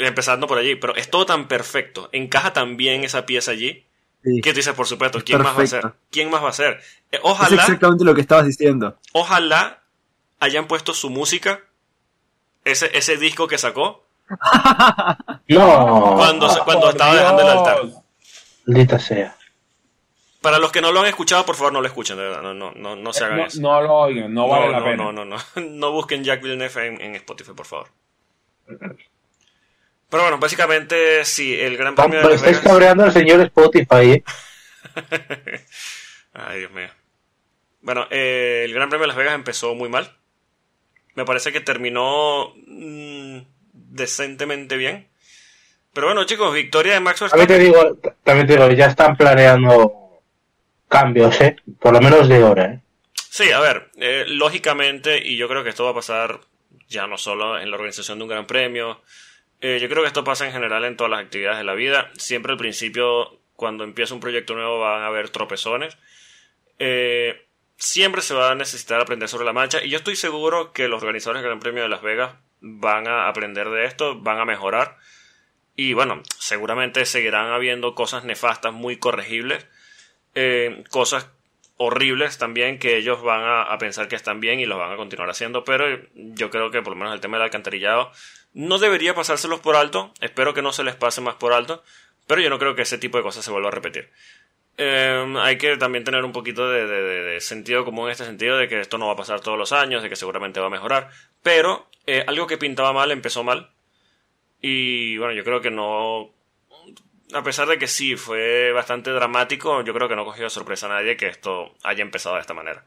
[0.07, 2.09] empezando por allí, pero es todo tan perfecto.
[2.13, 3.85] Encaja tan bien esa pieza allí.
[4.25, 4.41] Sí.
[4.43, 5.93] Que tú dices, por supuesto, Es ¿quién más va a ser?
[6.11, 6.73] ¿Quién más va a ser?
[6.75, 6.81] Eh,
[7.13, 8.99] Es Ojalá, exactamente lo que estabas diciendo.
[9.13, 9.83] ojalá
[10.41, 11.61] hayan puesto su música,
[12.65, 14.07] ese, ese disco que sacó,
[15.49, 17.83] No, cuando, se- cuando estaba dejando el altar.
[17.83, 17.95] Dios.
[18.67, 19.37] maldita sea.
[20.41, 22.43] Para los que no lo han escuchado, por favor, no lo escuchen, de verdad.
[22.43, 23.61] No, no, no, no se hagan No, eso.
[23.61, 24.97] no lo oigan, no vale la no, pena.
[24.97, 25.37] no, no, no.
[25.63, 27.89] No busquen Jack Villeneuve en, en Spotify, por favor.
[30.09, 32.63] Pero bueno, básicamente, sí, el Gran Premio de Las Estáis Vegas.
[32.63, 34.25] cabreando al señor Spotify, ¿eh?
[36.33, 36.89] Ay, Dios mío.
[37.83, 40.17] Bueno, eh, el Gran Premio de Las Vegas empezó muy mal.
[41.15, 43.39] Me parece que terminó mm,
[43.73, 45.09] decentemente bien.
[45.93, 48.01] Pero bueno, chicos, victoria de Max También te Verstappen.
[48.01, 50.00] digo, también te digo, ya están planeando
[50.91, 51.57] cambios, ¿eh?
[51.79, 52.81] Por lo menos de hora, ¿eh?
[53.15, 56.41] Sí, a ver, eh, lógicamente, y yo creo que esto va a pasar
[56.89, 59.01] ya no solo en la organización de un gran premio,
[59.63, 62.11] yo creo que esto pasa en general en todas las actividades de la vida.
[62.17, 65.97] Siempre al principio, cuando empieza un proyecto nuevo, van a haber tropezones.
[67.77, 71.03] Siempre se va a necesitar aprender sobre la marcha, y yo estoy seguro que los
[71.03, 74.97] organizadores del Gran Premio de Las Vegas van a aprender de esto, van a mejorar.
[75.77, 79.67] Y bueno, seguramente seguirán habiendo cosas nefastas muy corregibles,
[80.35, 81.29] eh, cosas
[81.77, 85.31] horribles también que ellos van a, pensar que están bien y los van a continuar
[85.31, 88.13] haciendo, pero yo creo que por lo menos el tema del alcantarillado
[88.53, 91.83] no debería pasárselos por alto, espero que no se les pase más por alto,
[92.27, 94.11] pero yo no creo que ese tipo de cosas se vuelva a repetir.
[94.77, 98.81] Eh, hay que también tener un poquito de sentido común en este sentido de que
[98.81, 101.11] esto no va a pasar todos los años, de que seguramente va a mejorar,
[101.43, 103.71] pero eh, algo que pintaba mal empezó mal
[104.61, 106.31] y bueno, yo creo que no
[107.35, 110.87] a pesar de que sí fue bastante dramático, yo creo que no cogió de sorpresa
[110.87, 112.85] a nadie que esto haya empezado de esta manera.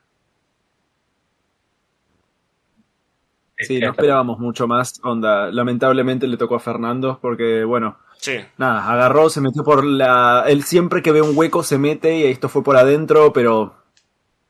[3.58, 4.99] Sí, no esperábamos mucho más.
[5.03, 10.45] Onda, lamentablemente le tocó a Fernando porque, bueno, Sí, nada, agarró, se metió por la...
[10.47, 13.75] Él siempre que ve un hueco se mete y esto fue por adentro, pero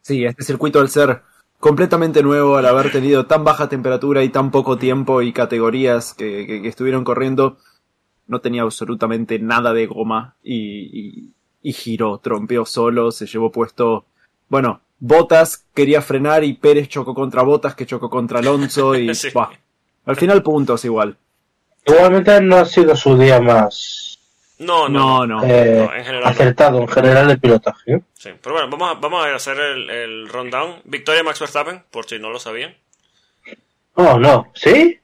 [0.02, 1.24] sí, este circuito al ser
[1.60, 6.46] completamente nuevo, al haber tenido tan baja temperatura y tan poco tiempo y categorías que,
[6.48, 7.58] que- que estuvieron corriendo,
[8.28, 10.56] no tenía absolutamente nada de goma y,
[10.92, 11.32] y,
[11.62, 14.06] y giró, trompeó solo, se llevó puesto...
[14.50, 19.14] Bueno, Botas quería frenar y Pérez chocó contra Botas que chocó contra Alonso y...
[19.16, 19.30] Sí.
[20.06, 21.18] al final puntos igual.
[21.86, 24.18] Igualmente no ha sido su día más
[24.60, 25.44] no, no, No, no.
[25.44, 26.30] eh, no, en general no.
[26.30, 27.94] acertado en general el pilotaje.
[27.94, 28.02] ¿eh?
[28.14, 28.30] sí.
[28.42, 30.82] Pero bueno, vamos a, vamos a hacer el, el rundown.
[30.86, 32.76] Victoria Max Verstappen, por si no lo sabían.
[33.96, 35.00] Oh, no, ¿sí?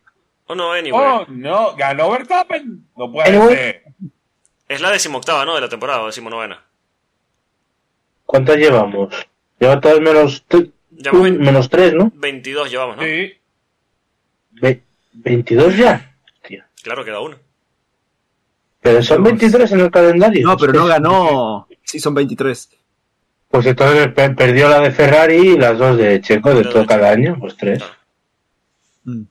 [0.52, 1.00] O no, anyway.
[1.00, 2.88] Oh, no, ganó Verstappen.
[2.98, 3.56] No puede Anyway.
[3.56, 3.84] ser.
[4.68, 5.54] Es la decimoctava, ¿no?
[5.56, 6.64] De la temporada, decimonovena.
[8.26, 9.14] ¿Cuántas llevamos?
[9.60, 10.44] Lleva todas menos,
[11.14, 12.12] un- menos 3, ¿no?
[12.16, 13.04] 22 llevamos, ¿no?
[13.04, 13.34] Sí.
[14.52, 14.82] Ve-
[15.14, 16.16] ¿22 ya?
[16.48, 16.64] Tío.
[16.84, 17.38] Claro, queda uno.
[18.82, 20.48] Pero son 23 en el calendario.
[20.48, 21.68] No, pero no ganó.
[21.84, 22.70] Sí, son 23.
[23.50, 27.10] Pues entonces pe- perdió la de Ferrari y las dos de Checo de todo cada
[27.12, 27.82] año, pues tres.
[27.84, 27.98] Ah.
[29.06, 29.24] Mm.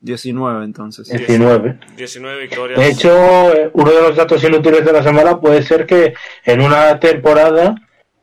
[0.00, 1.08] 19 entonces.
[1.08, 1.78] 19.
[1.96, 2.78] 19 victorias.
[2.78, 6.60] De hecho, eh, uno de los datos inútiles de la semana puede ser que en
[6.60, 7.74] una temporada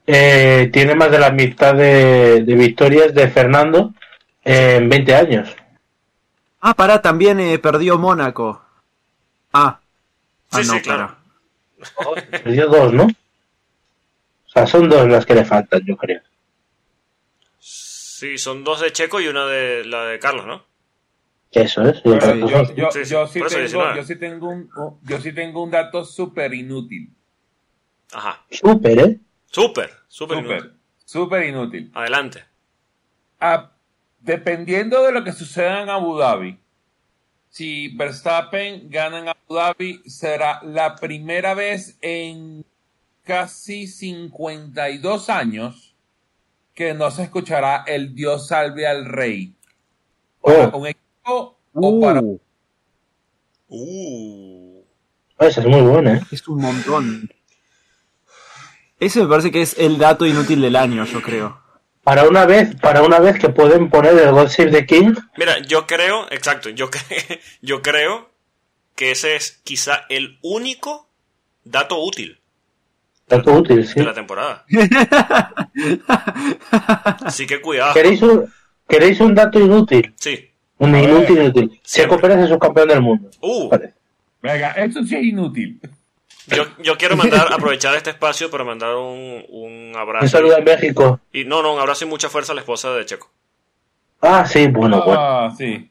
[0.05, 3.93] eh, tiene más de la mitad de, de victorias de Fernando
[4.43, 5.55] en 20 años.
[6.61, 8.61] Ah, pará, también eh, perdió Mónaco.
[9.53, 9.79] Ah.
[10.51, 11.15] Ah, Sí, no, sí, claro.
[12.43, 13.03] Perdió dos, ¿no?
[13.03, 16.21] O sea, son dos las que le faltan, yo creo.
[17.59, 20.63] Sí, son dos de Checo y una de la de Carlos, ¿no?
[21.61, 22.01] Eso es.
[22.03, 22.19] yo sí.
[22.19, 23.95] tengo, 19.
[23.95, 27.11] yo sí tengo un, un- yo sí tengo un dato súper inútil.
[28.13, 28.45] Ajá.
[28.51, 29.19] Súper, ¿eh?
[29.51, 30.37] Súper, súper.
[30.37, 30.71] Súper, inútil.
[31.05, 31.91] súper inútil.
[31.93, 32.43] Adelante.
[34.19, 36.59] Dependiendo de lo que suceda en Abu Dhabi,
[37.49, 42.65] si Verstappen gana en Abu Dhabi, será la primera vez en
[43.23, 45.95] casi 52 años
[46.73, 49.55] que no se escuchará el Dios salve al rey.
[50.41, 52.39] Para Oh, un equipo o para Uh,
[53.69, 54.83] Uh.
[55.39, 56.21] esa es muy buena, ¿eh?
[56.31, 57.29] es un montón.
[58.99, 61.61] Ese me parece que es el dato inútil del año, yo creo.
[62.03, 65.59] Para una vez, para una vez que pueden poner el God Save the King, Mira,
[65.59, 68.29] yo creo, exacto, yo, cre- yo creo
[68.95, 71.09] que ese es quizá el único
[71.63, 72.39] dato útil
[73.27, 73.99] dato útil, sí.
[73.99, 74.65] de la temporada.
[77.25, 77.93] Así que cuidado.
[77.93, 78.51] ¿Queréis un,
[78.87, 80.13] ¿Queréis un dato inútil?
[80.17, 80.49] Sí.
[80.79, 81.09] Un A ver.
[81.09, 81.69] inútil, inútil.
[81.69, 82.17] Checo Siempre.
[82.19, 83.29] Pérez es subcampeón del mundo.
[83.41, 83.93] Uh, Vale.
[84.41, 85.79] Venga, esto sí es inútil.
[86.47, 90.25] yo, yo quiero mandar, aprovechar este espacio para mandar un, un abrazo.
[90.25, 91.19] Un saludo a México.
[91.33, 93.29] Y no, no, un abrazo y mucha fuerza a la esposa de Checo.
[94.21, 95.19] Ah, sí, bueno, bueno.
[95.21, 95.89] Ah, sí.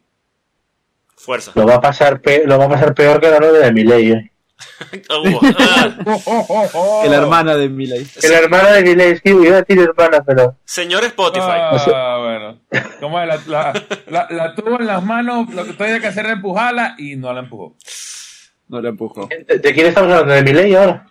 [1.17, 1.53] Fuerza.
[1.55, 4.13] Lo va a pasar, pe- lo va a pasar peor que la novia de Milei.
[4.13, 4.31] ¿eh?
[5.11, 7.03] Uh, ah.
[7.03, 8.05] Que la hermana de Miley.
[8.21, 10.57] Que la hermana de Milei, es que iba a decir hermana, pero...
[10.65, 11.45] señor Spotify.
[11.47, 11.71] Ah,
[12.71, 12.91] bueno.
[13.01, 13.27] ¿Cómo es?
[13.29, 16.95] La, la, la, la tuvo en las manos, lo que tenía que hacer era empujarla
[16.99, 17.77] y no la empujó.
[18.69, 19.27] No la empujó.
[19.29, 20.35] ¿De, de quién estamos hablando?
[20.35, 21.07] ¿De Milei ahora?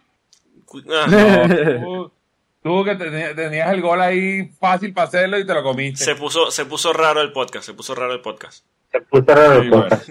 [0.92, 1.48] Ah,
[1.84, 2.12] Tú,
[2.64, 6.04] tú que tenía- tenías el gol ahí fácil para hacerlo y te lo comiste.
[6.04, 8.66] se, puso, se puso raro el podcast, se puso raro el podcast.
[8.92, 10.10] Se puso raro el podcast.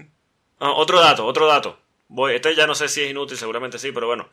[0.60, 1.78] Ah, otro dato, otro dato.
[2.08, 4.28] Voy, este ya no sé si es inútil, seguramente sí, pero bueno.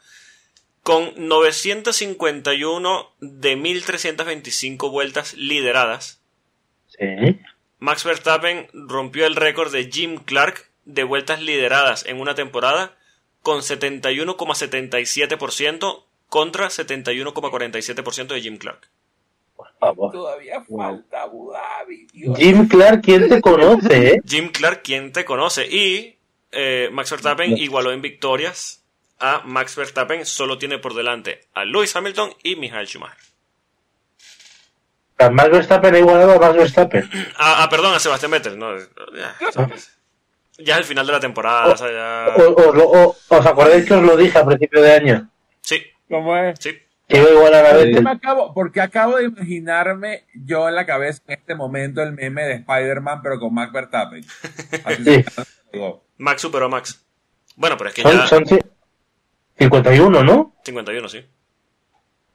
[0.84, 6.20] Con 951 de 1325 vueltas lideradas,
[7.79, 12.95] Max Verstappen rompió el récord de Jim Clark de vueltas lideradas en una temporada
[13.41, 18.87] con 71,77% contra 71,47% de Jim Clark.
[19.55, 20.11] Por favor.
[20.11, 22.07] Todavía falta Abu Dhabi.
[22.13, 22.37] Dios.
[22.37, 24.21] Jim Clark, ¿quién te conoce, eh?
[24.25, 25.67] Jim Clark, ¿quién te conoce?
[25.67, 26.17] Y
[26.51, 28.83] eh, Max Verstappen igualó en victorias
[29.19, 33.31] a Max Verstappen, solo tiene por delante a Lewis Hamilton y Michael Schumacher.
[35.21, 37.10] A Max Verstappen ha igualado a Max Verstappen.
[37.38, 38.57] Ah, ah, perdón, a Sebastián Vettel.
[38.57, 39.36] No, ya,
[40.57, 41.73] ya es el final de la temporada.
[41.73, 44.81] o sea, ya- O- os lo- o- ¿Os acordáis que os lo dije a principio
[44.81, 45.29] de año?
[45.62, 46.57] Sí, ¿Cómo es?
[46.60, 46.71] sí.
[47.07, 48.03] Que iba a igualar a Yo Vettel.
[48.03, 52.43] me acabo, porque acabo de imaginarme yo en la cabeza en este momento el meme
[52.43, 54.23] de Spider-Man, pero con Max Verstappen.
[54.86, 55.25] Así Sí.
[56.17, 57.03] Max superó a Max.
[57.57, 58.27] Bueno, pero es que Son, ya...
[58.27, 58.65] son ci-
[59.57, 60.55] 51, ¿no?
[60.63, 61.25] 51, sí.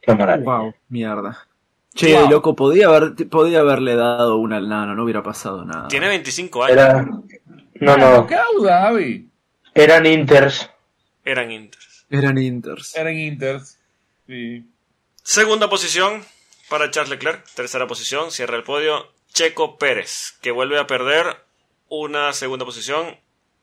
[0.03, 0.51] Qué maravilla.
[0.59, 1.38] Wow, mierda.
[1.97, 2.31] Che, Wow.
[2.31, 5.89] loco, podía, haber, podía haberle dado una al nano, no hubiera pasado nada.
[5.89, 6.77] Tiene 25 años.
[6.79, 7.09] Era...
[7.81, 8.27] No, no.
[8.27, 9.29] ¿Qué Abu Dhabi?
[9.75, 10.71] Eran Inters.
[11.25, 12.07] Eran Inters.
[12.11, 12.95] Eran Inters.
[12.97, 13.79] Eran Inters.
[14.27, 14.65] Sí.
[15.23, 16.23] Segunda posición
[16.69, 17.45] para Charles Leclerc.
[17.55, 19.09] Tercera posición, cierra el podio.
[19.33, 21.37] Checo Pérez, que vuelve a perder
[21.89, 23.17] una segunda posición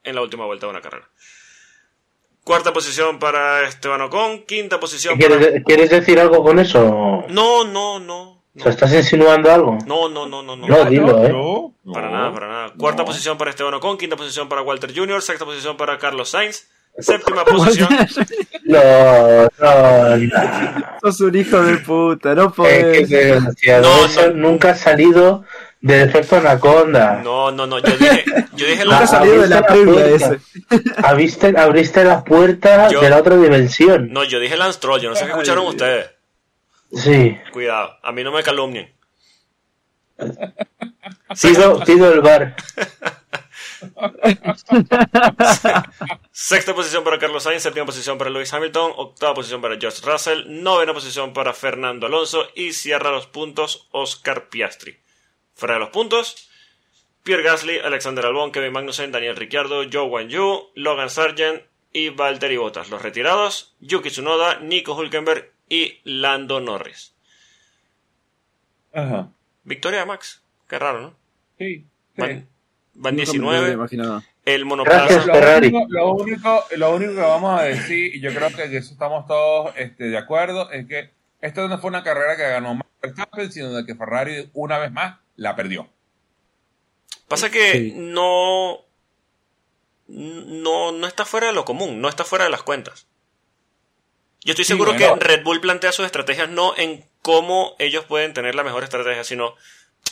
[0.04, 1.08] en la última vuelta de una carrera.
[2.43, 4.43] Cuarta posición para Esteban Ocon.
[4.43, 5.38] Quinta posición para...
[5.38, 7.23] ¿Quieres, ¿Quieres decir algo con eso?
[7.29, 8.41] No, no, no.
[8.58, 9.77] sea, ¿estás insinuando algo?
[9.88, 10.67] No, no, no, no, no.
[10.67, 11.29] No, dilo, ¿eh?
[11.29, 12.13] No, Para no.
[12.17, 12.73] nada, para nada.
[12.77, 13.06] Cuarta No.
[13.08, 16.67] posición para Esteban Ocon, quinta posición para Walter Jr., sexta posición para Carlos Sainz,
[16.99, 17.89] séptima posición.
[18.65, 18.79] No,
[19.60, 20.86] no, no.
[21.01, 23.10] Sos un hijo de puta, no Eh, podés.
[23.10, 23.84] desgraciado.
[23.84, 24.49] No, Eso no.
[24.49, 25.43] nunca ha salido
[25.84, 27.19] del efecto anaconda.
[27.22, 27.78] No, no, no.
[27.80, 30.39] Yo dije, yo dije Nunca la, ha salido de la abriste ese.
[31.04, 34.10] Abriste, abriste la puerta Yo- de la otra dimensión.
[34.12, 35.02] no, yo dije Lance Stroll.
[35.02, 36.10] Yo no sé qué escucharon ustedes.
[36.96, 37.38] Sí.
[37.52, 38.93] Cuidado, a mí no me calumnien.
[41.41, 42.56] Pido, pido el bar.
[46.32, 50.46] Sexta posición para Carlos Sainz, séptima posición para Lewis Hamilton, octava posición para George Russell,
[50.63, 55.02] novena posición para Fernando Alonso y cierra los puntos Oscar Piastri.
[55.55, 56.49] Fuera de los puntos,
[57.23, 61.61] Pierre Gasly, Alexander Albon, Kevin Magnussen, Daniel Ricciardo, Joe Wan Yu, Logan Sargent
[61.93, 62.89] y Valtteri Bottas.
[62.89, 67.15] Los retirados, Yuki Tsunoda, Nico Hulkenberg y Lando Norris.
[68.93, 69.29] Ajá.
[69.63, 70.43] Victoria de Max.
[70.67, 71.15] Qué raro, ¿no?
[71.57, 71.85] Sí.
[72.15, 72.21] sí.
[72.21, 72.49] Van,
[72.93, 73.71] van Nunca me lo hubiera 19.
[73.73, 74.23] imaginado.
[74.45, 75.05] El monoplaza.
[75.05, 75.25] Gracias.
[75.25, 75.67] Lo Ferrari.
[75.67, 79.25] único, lo, único, lo único que vamos a decir, y yo creo que eso estamos
[79.25, 83.51] todos este, de acuerdo, es que esto no fue una carrera que ganó Max Verstappen,
[83.51, 85.89] sino de que Ferrari una vez más la perdió.
[87.28, 87.93] Pasa que Sí.
[87.96, 88.80] no,
[90.08, 90.91] no.
[90.91, 93.08] No está fuera de lo común, no está fuera de las cuentas.
[94.41, 95.15] Yo estoy Sí, seguro bueno.
[95.15, 99.24] que Red Bull plantea sus estrategias no en cómo ellos pueden tener la mejor estrategia,
[99.24, 99.56] sino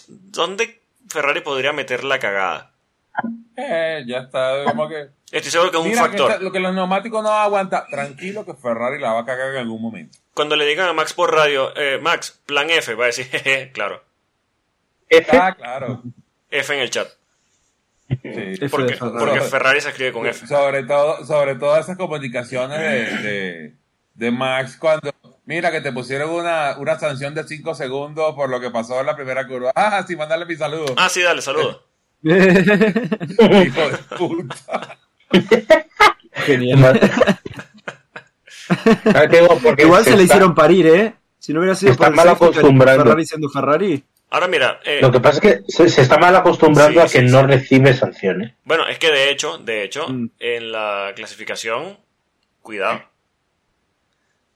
[0.08, 2.72] dónde Ferrari podría meter la cagada.
[3.58, 5.10] Eh, ya está, como que...
[5.32, 6.42] Estoy seguro que es un Mira, que factor.
[6.42, 9.82] lo que los neumáticos no aguantan, tranquilo que Ferrari la va a cagar en algún
[9.82, 10.18] momento.
[10.34, 13.72] Cuando le digan a Max por radio, eh, Max, plan F, va a decir, jeje,
[13.74, 14.02] claro,
[15.12, 15.38] F.
[15.38, 16.02] Ah, claro.
[16.50, 17.08] F en el chat.
[18.10, 18.18] Sí.
[18.24, 18.98] De Ferrari.
[19.00, 20.48] porque Ferrari se escribe con F.
[20.48, 23.76] Sobre todo, sobre todo esas comunicaciones de, de,
[24.16, 25.14] de Max cuando,
[25.46, 29.06] mira que te pusieron una, una sanción de 5 segundos por lo que pasó en
[29.06, 29.72] la primera curva.
[29.76, 30.94] Ah, sí, mandarle mi saludo.
[30.98, 31.82] Ah, sí, dale, saludos.
[32.24, 32.34] Hijo
[33.90, 34.98] de puta.
[36.34, 37.00] Genial.
[39.14, 39.28] Ah,
[39.78, 41.14] Igual se le hicieron parir, ¿eh?
[41.40, 42.78] Si no hubiera sido está por el.
[42.78, 44.04] Ferrari siendo Ferrari.
[44.34, 47.04] Ahora mira, eh, Lo que pasa es que se, se está mal acostumbrando Sí, a
[47.22, 47.48] que sí, no sí.
[47.48, 48.54] recibe sanciones.
[48.64, 50.30] Bueno, es que de hecho, de hecho, Mm.
[50.40, 52.00] en la clasificación,
[52.62, 53.04] cuidado.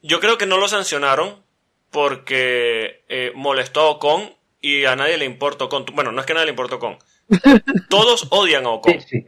[0.02, 1.44] Yo creo que no lo sancionaron
[1.92, 5.86] porque eh, molestó a Ocon y a nadie le importa Ocon.
[5.94, 6.98] Bueno, no es que a nadie le importa Ocon.
[7.90, 9.02] Todos odian a Ocon.
[9.02, 9.28] Sí, sí.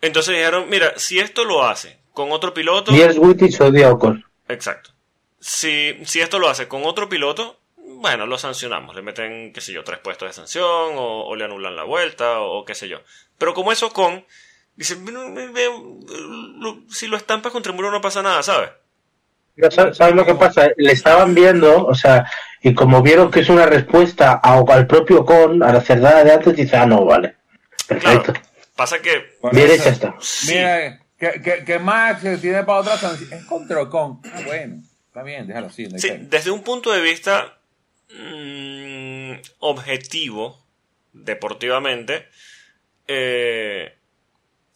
[0.00, 2.92] Entonces dijeron, mira, si esto lo hace con otro piloto...
[2.92, 4.24] Niels Wittich odia a Ocon.
[4.48, 4.92] Exacto.
[5.38, 7.59] Si, si esto lo hace con otro piloto,
[8.00, 8.94] bueno, lo sancionamos.
[8.96, 10.62] Le meten, qué sé yo, tres puestos de sanción
[10.96, 12.98] o, o le anulan la vuelta o, o qué sé yo.
[13.38, 14.24] Pero como es Ocon,
[14.76, 15.66] dicen, "Bueno, ve- ve,
[16.58, 18.70] lo- si lo estampas contra el muro no pasa nada, ¿sabes?
[19.92, 20.68] ¿sabes lo que pasa?
[20.76, 22.24] Le estaban viendo, o sea,
[22.62, 26.32] y como vieron que es una respuesta a- al propio Ocon, a la cerdada de
[26.32, 27.36] antes, dice, ah, no, vale.
[27.86, 28.22] Claro.
[28.22, 28.48] Perfecto.
[28.76, 29.36] Pasa que...
[29.52, 30.14] Bien eso, hecha está.
[30.20, 33.30] Sí, Mira, que, que, que Max se tiene para otra sanción.
[33.34, 34.20] Es contra Ocon.
[34.32, 34.76] Ah, bueno,
[35.08, 35.86] está bien, déjalo así.
[35.88, 37.58] no sí, desde un punto de vista
[38.12, 40.64] mm, objetivo,
[41.12, 42.28] deportivamente,
[43.06, 43.96] eh,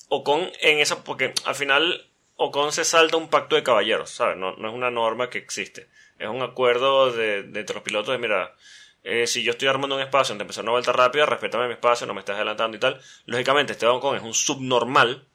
[0.09, 1.05] Ocon en esa...
[1.05, 4.37] Porque al final Ocon se salta un pacto de caballeros, ¿sabes?
[4.37, 5.89] No, no es una norma que existe.
[6.19, 8.55] Es un acuerdo de, entre los pilotos de, mira,
[9.03, 12.07] eh, si yo estoy armando un espacio donde empezar una vuelta rápida, respétame mi espacio,
[12.07, 13.01] no me estás adelantando y tal.
[13.27, 15.29] Lógicamente, Esteban Ocon es un subnormal.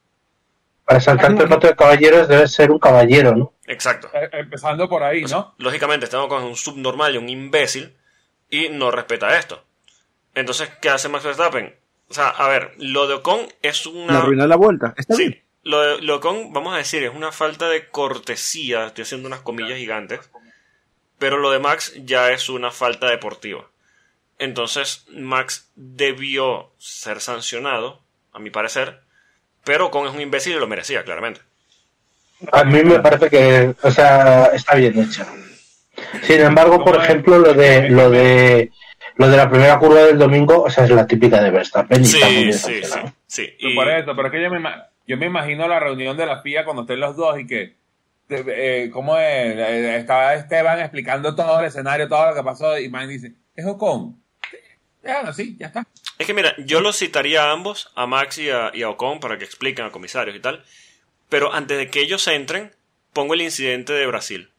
[0.89, 3.53] Para saltarte el pacto de caballeros debes ser un caballero, ¿no?
[3.67, 4.09] Exacto.
[4.11, 5.53] Eh, Empezando por ahí, ¿no?
[5.59, 7.95] Lógicamente, Esteban Ocon es un subnormal y un imbécil
[8.49, 9.63] y no respeta esto.
[10.33, 11.75] Entonces, ¿qué hace Max Verstappen?
[12.09, 14.17] O sea, a ver, lo de Ocon es Le una...
[14.17, 14.95] arruina la vuelta.
[14.97, 15.43] Está Sí, bien.
[15.61, 19.27] lo de, lo de Ocon, vamos a decir, es una falta de cortesía, estoy haciendo
[19.27, 20.31] unas comillas gigantes,
[21.19, 23.69] pero lo de Max ya es una falta deportiva.
[24.39, 28.01] Entonces, Max debió ser sancionado,
[28.33, 29.01] a mi parecer,
[29.63, 31.41] pero Ocon es un imbécil y lo merecía, claramente.
[32.51, 35.25] A mí me parece que, o sea, está bien hecho.
[36.23, 38.71] Sin embargo, por ejemplo, lo de lo de
[39.15, 42.05] lo de la primera curva del domingo, o sea, es la típica de Verstappen y
[42.05, 43.53] está muy Sí, bien sí, sí, sí.
[43.59, 46.25] Y- Por eso, pero es que yo me, ima- yo me imagino la reunión de
[46.25, 47.75] la FIA cuando estén los dos y que,
[48.29, 49.25] eh, ¿cómo es?
[49.57, 53.65] Eh, Estaba Esteban explicando todo el escenario, todo lo que pasó, y Man dice, es
[53.65, 54.15] Ocon.
[55.03, 55.85] Ya, sí, ya está.
[56.19, 59.19] Es que mira, yo los citaría a ambos, a Max y a, y a Ocon,
[59.19, 60.63] para que expliquen a comisarios y tal.
[61.29, 62.75] Pero antes de que ellos entren,
[63.13, 64.51] pongo el incidente de Brasil.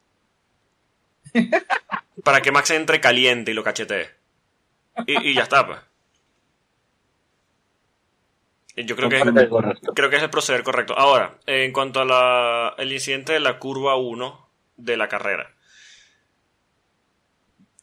[2.24, 4.10] para que Max entre caliente y lo cachetee.
[5.06, 5.78] Y, y ya está, pues.
[8.76, 9.92] Y Yo creo que, correcto.
[9.94, 10.98] creo que es el proceder correcto.
[10.98, 14.48] Ahora, en cuanto al incidente de la curva 1
[14.78, 15.52] de la carrera.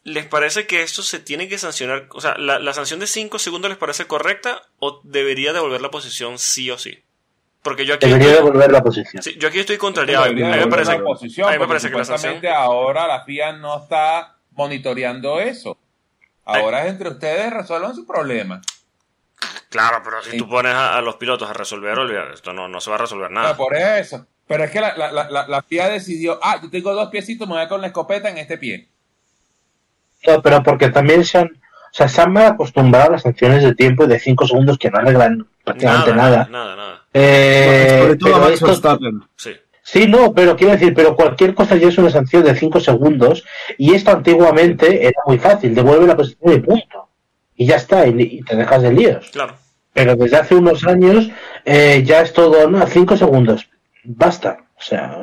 [0.07, 2.07] ¿Les parece que esto se tiene que sancionar?
[2.11, 5.91] O sea, ¿la, la sanción de 5 segundos les parece correcta o debería devolver la
[5.91, 7.03] posición sí o sí?
[7.61, 9.21] Porque yo aquí, Debería estoy, devolver la posición.
[9.21, 10.23] sí, yo aquí estoy contrariado.
[10.23, 12.39] A mí me parece, la posición, a mí me parece que la sanción...
[12.55, 15.77] ahora la FIA no está monitoreando eso.
[16.45, 18.61] Ahora es entre ustedes resuelvan su problema.
[19.69, 20.37] Claro, pero si Sí.
[20.37, 22.99] tú pones a, a los pilotos a resolver, olvídate, esto no, no se va a
[22.99, 23.57] resolver nada.
[23.57, 24.25] por eso.
[24.47, 27.45] Pero es que la, la, la, la- la FIA decidió, ah, yo tengo dos piecitos,
[27.47, 28.87] me voy con la escopeta en este pie.
[30.27, 33.63] No, pero porque también se han, o sea, se han mal acostumbrado a las sanciones
[33.63, 36.47] de tiempo de 5 segundos que no arreglan prácticamente nada.
[36.51, 37.01] Nada, nada.
[37.13, 39.21] Eh, Sobre todo Max esto- Verstappen.
[39.35, 39.51] Sí.
[39.83, 43.45] Sí, no, pero quiero decir, pero cualquier cosa ya es una sanción de 5 segundos
[43.77, 47.07] y esto antiguamente era muy fácil, devuelve la posición y punto.
[47.55, 49.29] Y ya está, y, y te dejas de líos.
[49.31, 49.55] Claro.
[49.93, 51.29] Pero desde hace unos años
[51.63, 53.69] eh, ya es todo, no, 5 segundos,
[54.03, 54.57] basta.
[54.77, 55.17] O sea,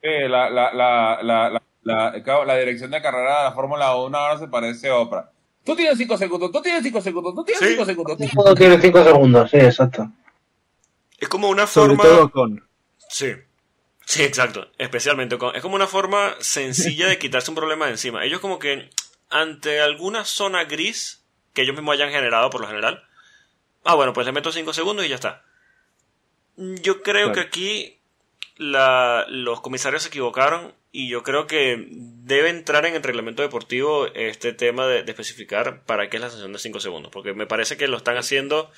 [0.00, 1.18] Eh, la, la, la,
[1.50, 1.62] la,
[1.92, 5.30] la, dirección de carrera de la Fórmula 1 ahora se parece a Oprah.
[5.64, 7.68] Tú tienes 5 segundos, tú tienes 5 segundos, tú tienes Sí.
[7.70, 8.16] 5 segundos.
[8.18, 10.10] tú- todo tiene 5 segundos, sí, exacto.
[11.18, 12.04] Es como una Sobre forma...
[12.04, 12.68] todo con.
[13.08, 13.32] Sí.
[14.06, 14.68] Sí, exacto.
[14.78, 15.54] Especialmente con...
[15.54, 18.24] Es como una forma sencilla de quitarse un problema de encima.
[18.24, 18.88] Ellos como que
[19.28, 21.22] ante alguna zona gris
[21.52, 23.02] que ellos mismos hayan generado por lo general.
[23.84, 25.42] Ah, bueno, pues le meto 5 segundos y ya está.
[26.56, 27.32] Yo creo Claro.
[27.34, 27.98] que aquí
[28.56, 34.06] la- los comisarios se equivocaron y yo creo que debe entrar en el reglamento deportivo
[34.14, 37.12] este tema de, especificar para qué es la sanción de 5 segundos.
[37.12, 38.70] Porque me parece que lo están haciendo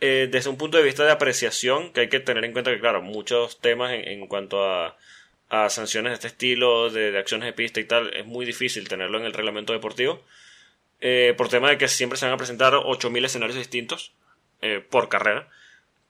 [0.00, 2.80] eh, desde un punto de vista de apreciación, que hay que tener en cuenta que,
[2.80, 4.96] claro, muchos temas en, cuanto a,
[5.48, 8.88] a sanciones de este estilo, de, de acciones de pista y tal, es muy difícil
[8.88, 10.22] tenerlo en el reglamento deportivo.
[11.00, 14.12] eh, por tema de que siempre se van a presentar 8.000 escenarios distintos
[14.62, 15.48] eh, por carrera.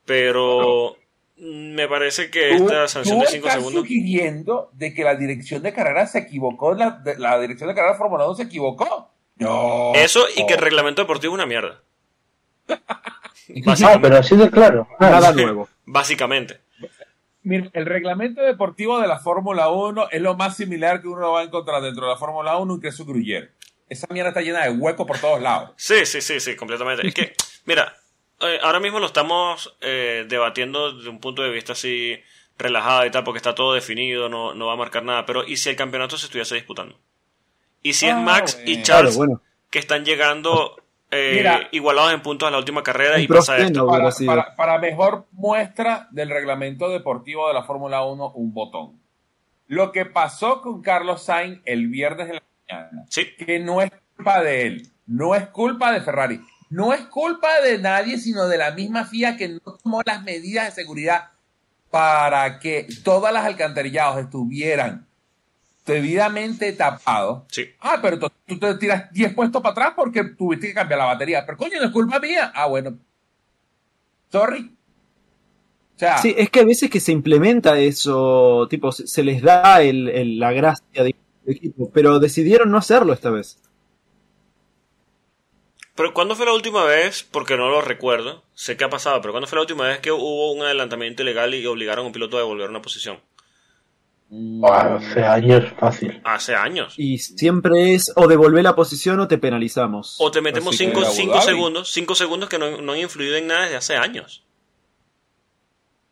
[0.05, 0.97] Pero
[1.39, 3.83] me parece que Tú, esta sanción tú de 5 estás segundos...
[3.83, 7.93] sugiriendo de que la dirección de carrera se equivocó, la, de- la dirección de carrera
[7.93, 9.11] de Fórmula 1 se equivocó.
[9.37, 9.93] No.
[9.95, 11.83] Eso y que el reglamento deportivo es una mierda.
[13.85, 14.89] Ah, pero así de claro.
[14.99, 15.41] Nada sí.
[15.41, 15.69] nuevo.
[15.85, 16.59] Básicamente.
[17.45, 21.43] Mira, el reglamento deportivo de la Fórmula 1 es lo más similar que uno va
[21.43, 23.53] a encontrar dentro de la Fórmula 1 que es su gruyere.
[23.89, 25.71] Esa mierda está llena de huecos por todos lados.
[25.77, 27.07] Sí, sí, sí, sí, completamente.
[27.07, 27.35] Es que,
[27.67, 27.95] mira,
[28.41, 32.19] eh, ahora mismo lo estamos eh, debatiendo desde un punto de vista así
[32.59, 35.27] relajado y tal, porque está todo definido, no, no va a marcar nada.
[35.27, 36.99] Pero, ¿y si el campeonato se estuviese disputando?
[37.83, 38.83] ¿Y si es Ah, Max y.
[38.83, 39.43] Charles Claro, bueno.
[39.71, 40.77] que están llegando
[41.11, 41.69] eh, Mira.
[41.71, 43.87] igualados en puntos a la última carrera y pasa esto?
[44.27, 49.01] Para- para mejor muestra del reglamento deportivo de la Fórmula 1, un botón.
[49.69, 53.91] Lo que pasó con Carlos Sainz el viernes de la mañana, Sí, que no es
[54.17, 56.41] culpa de él, no es culpa de Ferrari,
[56.71, 60.67] no es culpa de nadie, sino de la misma FIA que no tomó las medidas
[60.67, 61.31] de seguridad
[61.91, 65.07] para que todas las alcantarillados estuvieran
[65.87, 67.45] debidamente tapados.
[67.51, 67.67] sí.
[67.81, 71.05] Ah, pero tú, tú te tiras 10 puestos para atrás porque tuviste que cambiar la
[71.07, 71.47] batería.
[71.47, 72.53] Pero coño, no es culpa mía.
[72.55, 72.99] Ah, bueno.
[74.31, 74.73] Sorry.
[75.95, 79.41] O sea, Sí, es que a veces que se implementa eso, tipo, se, se les
[79.43, 81.15] da el, el- la gracia de
[81.47, 83.59] equipo, pero decidieron no hacerlo esta vez.
[85.97, 87.27] Pero ¿cuándo fue la última vez?
[87.31, 88.43] Porque no lo recuerdo.
[88.55, 91.55] Sé que ha pasado, pero ¿cuándo fue la última vez que hubo un adelantamiento ilegal
[91.55, 93.19] y obligaron a un piloto a devolver una posición?
[94.29, 96.21] Buah, hace años fácil.
[96.25, 96.95] Hace años.
[96.99, 100.17] Y siempre es o devolver la posición o te penalizamos.
[100.19, 101.45] O te metemos Así que 5 Abu Dhabi.
[101.45, 104.45] segundos, 5 segundos que no, no han influido en nada desde hace años.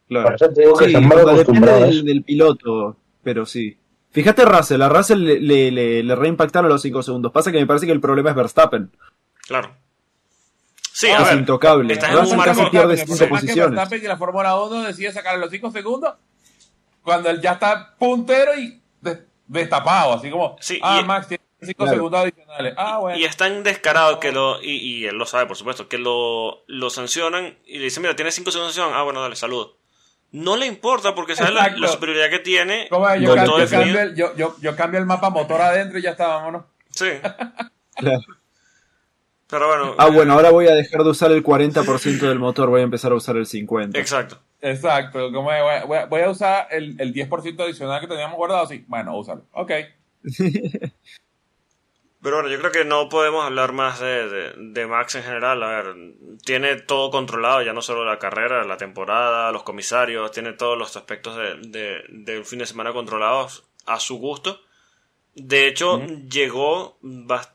[0.08, 0.26] Claro.
[0.26, 3.76] Por eso te digo que Sí, se han mal depende del, del piloto, pero sí.
[4.12, 7.32] Fíjate Russell, a Russell le, le, le, le reimpactaron los 5 segundos.
[7.32, 8.90] Pasa que me parece que el problema es Verstappen.
[9.46, 9.76] Claro.
[10.92, 11.38] Sí, Ah, a es ver.
[11.38, 11.92] intocable.
[11.92, 14.00] estás en un marco- casi pierde El 5 problema es que posiciones.
[14.02, 16.14] Que la Fórmula 1 decide sacarle los 5 segundos
[17.02, 21.42] cuando él ya está puntero y de- destapado, así como, Sí, ah, y- Max tiene
[21.60, 21.96] 5 Claro.
[21.96, 22.74] segundos adicionales.
[22.76, 23.18] Ah, bueno.
[23.18, 24.62] Y es tan descarado que lo.
[24.62, 28.14] Y, y él lo sabe, por supuesto, que lo, lo sancionan y le dicen: Mira,
[28.14, 28.98] tienes 5 segundos de sanción.
[28.98, 29.76] Ah, bueno, dale, saludo.
[30.30, 32.86] No le importa porque sabe la, superioridad que tiene.
[32.90, 33.20] ¿Cómo es?
[33.20, 35.98] Yo, con cam- todo yo cambio el, yo, yo, yo cambio el mapa motor adentro
[35.98, 36.62] y ya está, vámonos.
[36.90, 37.06] Sí.
[37.96, 38.20] Claro.
[39.54, 39.94] Pero bueno.
[39.98, 42.84] Ah, eh, bueno, ahora voy a dejar de usar el 40% del motor, voy a
[42.84, 43.96] empezar a usar el 50%.
[43.96, 44.40] Exacto.
[44.60, 45.30] Exacto.
[45.32, 45.62] ¿Cómo es?
[45.62, 48.66] Voy, a- voy a- voy a usar el, el 10% adicional que teníamos guardado.
[48.66, 49.44] Sí, bueno, úsalo.
[49.52, 49.70] Ok.
[52.22, 55.62] Pero bueno, yo creo que no podemos hablar más de, de- de Max en general.
[55.62, 55.94] A ver,
[56.44, 60.96] tiene todo controlado, ya no solo la carrera, la temporada, los comisarios, tiene todos los
[60.96, 64.58] aspectos de- de- del fin de semana controlados a su gusto.
[65.36, 66.98] De hecho, llegó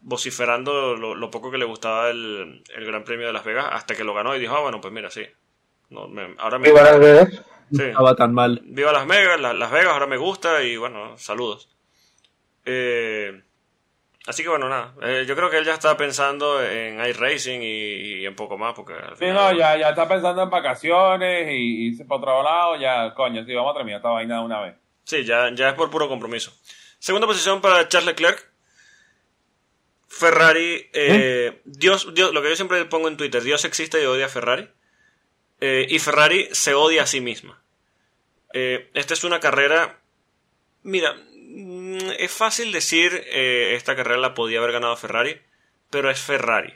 [0.02, 3.96] vociferando lo, lo poco que le gustaba el, el Gran Premio de Las Vegas hasta
[3.96, 5.26] que lo ganó y dijo, ah, bueno, pues mira, sí.
[5.90, 6.66] No, me- ahora me...
[6.66, 7.28] ¿Qué van a ver?
[7.72, 7.78] sí.
[7.78, 8.62] No estaba tan mal.
[8.66, 11.70] Viva Las Vegas, la- Las Vegas ahora me gusta y bueno, saludos.
[12.66, 13.42] Eh,
[14.28, 14.94] así que bueno, nada.
[15.02, 18.74] Eh, yo creo que él ya está pensando en iRacing y, y en poco más
[18.74, 22.76] porque al Sí, no, ya, ya está pensando en vacaciones y irse para otro lado.
[22.76, 24.76] Ya, coño, sí, vamos a terminar esta vaina de una vez.
[25.04, 26.54] Sí, ya, ya es por puro compromiso.
[27.00, 28.50] Segunda posición para Charles Leclerc.
[30.08, 34.26] Ferrari, eh, Dios, Dios, lo que yo siempre pongo en Twitter, Dios existe y odia
[34.26, 34.70] a Ferrari.
[35.62, 37.62] Eh, y Ferrari se odia a sí misma.
[38.54, 40.00] Eh, esta es una carrera.
[40.84, 45.40] Mira, mm, es fácil decir eh, esta carrera la podía haber ganado Ferrari,
[45.90, 46.74] pero es Ferrari.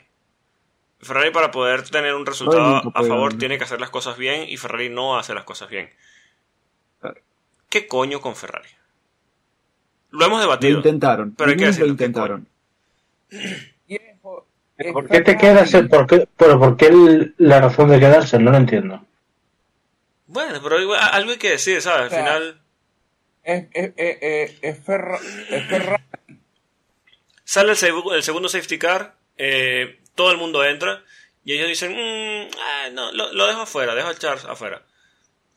[1.00, 3.38] Ferrari para poder tener un resultado a favor ganar.
[3.38, 5.92] tiene que hacer las cosas bien y Ferrari no hace las cosas bien.
[7.74, 8.68] ¿Qué coño con Ferrari?
[10.12, 10.76] Lo hemos Lo debatido.
[10.76, 11.34] intentaron.
[11.34, 12.46] Pero hay que Al lo decirlo, ¿qué intentaron.
[14.92, 15.72] ¿Por qué te quedas?
[15.90, 18.38] ¿Por qué, pero ¿por qué el- la razón de quedarse?
[18.38, 19.04] No lo entiendo.
[20.28, 22.02] Bueno, pero igual- algo hay que decir, ¿sabes?
[22.02, 22.60] Al O sea, final
[23.42, 25.18] Es, es, es, es, es Ferra-
[25.50, 26.04] es Ferrari.
[27.42, 31.02] sale el, seg- el segundo safety car, eh, todo el mundo entra
[31.44, 34.82] y ellos dicen, "Mm, ah, no, lo, lo dejo afuera, dejo a Charles afuera.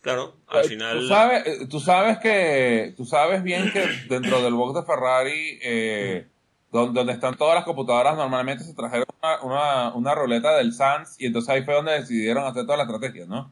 [0.08, 1.00] Claro, al final...
[1.00, 5.60] Tú sabes, eh, tú sabes que tú sabes bien que dentro del box de Ferrari,
[5.62, 6.28] eh,
[6.72, 11.20] don- donde, están todas las computadoras, normalmente se trajeron una, una, una ruleta del Sans
[11.20, 13.52] y entonces ahí fue donde decidieron hacer toda la estrategia, ¿no?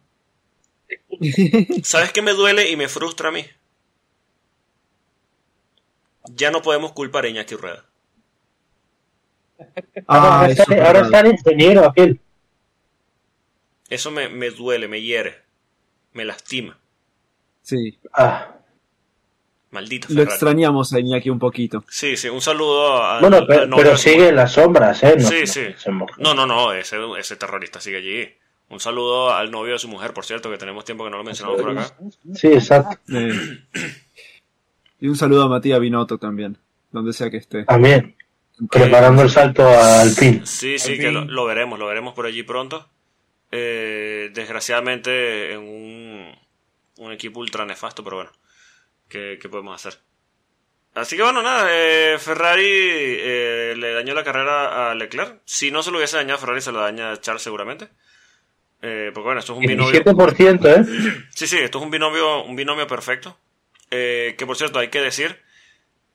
[1.83, 3.45] ¿Sabes qué me duele y me frustra a mí?
[6.35, 7.83] Ya no podemos culpar a Iñaki Rueda.
[10.07, 12.19] Ah, ahora, está, ahora el ingeniero aquel.
[13.89, 15.43] Eso me, me duele, me hiere,
[16.15, 16.77] me lastima.
[17.61, 18.51] Sí, Ah.
[19.71, 20.31] Maldito lo Ferrari.
[20.31, 21.83] extrañamos a Iñaki un poquito.
[21.89, 23.19] Sí, sí, un saludo a...
[23.19, 25.15] Bueno, al- pero, sigue en las sombras, ¿eh?
[25.17, 25.61] No, Sí, no, sí.
[26.17, 28.29] No, no, no, ese, ese terrorista sigue allí.
[28.69, 31.23] Un saludo al novio de su mujer, por cierto, que tenemos tiempo que no lo
[31.23, 31.93] mencionamos por acá.
[32.33, 32.97] Sí, exacto.
[33.13, 33.31] Eh,
[35.01, 36.57] y un saludo a Matías Binotto también,
[36.91, 37.65] donde sea que esté.
[37.65, 38.15] También.
[38.71, 40.45] Preparando el salto al pin.
[40.47, 42.87] Sí, sí, Al que lo, lo veremos, lo veremos por allí pronto.
[43.51, 46.04] Eh, desgraciadamente en un,
[46.97, 48.31] un equipo ultra nefasto, pero bueno,
[49.09, 49.99] ¿qué, qué podemos hacer?
[50.93, 55.41] Así que bueno, nada, eh, Ferrari eh, le dañó la carrera a Leclerc.
[55.43, 57.89] Si no se lo hubiese dañado a Ferrari, se lo daña a Charles seguramente.
[58.81, 60.03] Eh, porque bueno, esto es un binomio.
[60.03, 61.25] 17%, ¿eh?
[61.31, 63.37] Sí, sí, esto es un binomio, un binomio perfecto.
[63.91, 65.41] Eh, que por cierto, hay que decir,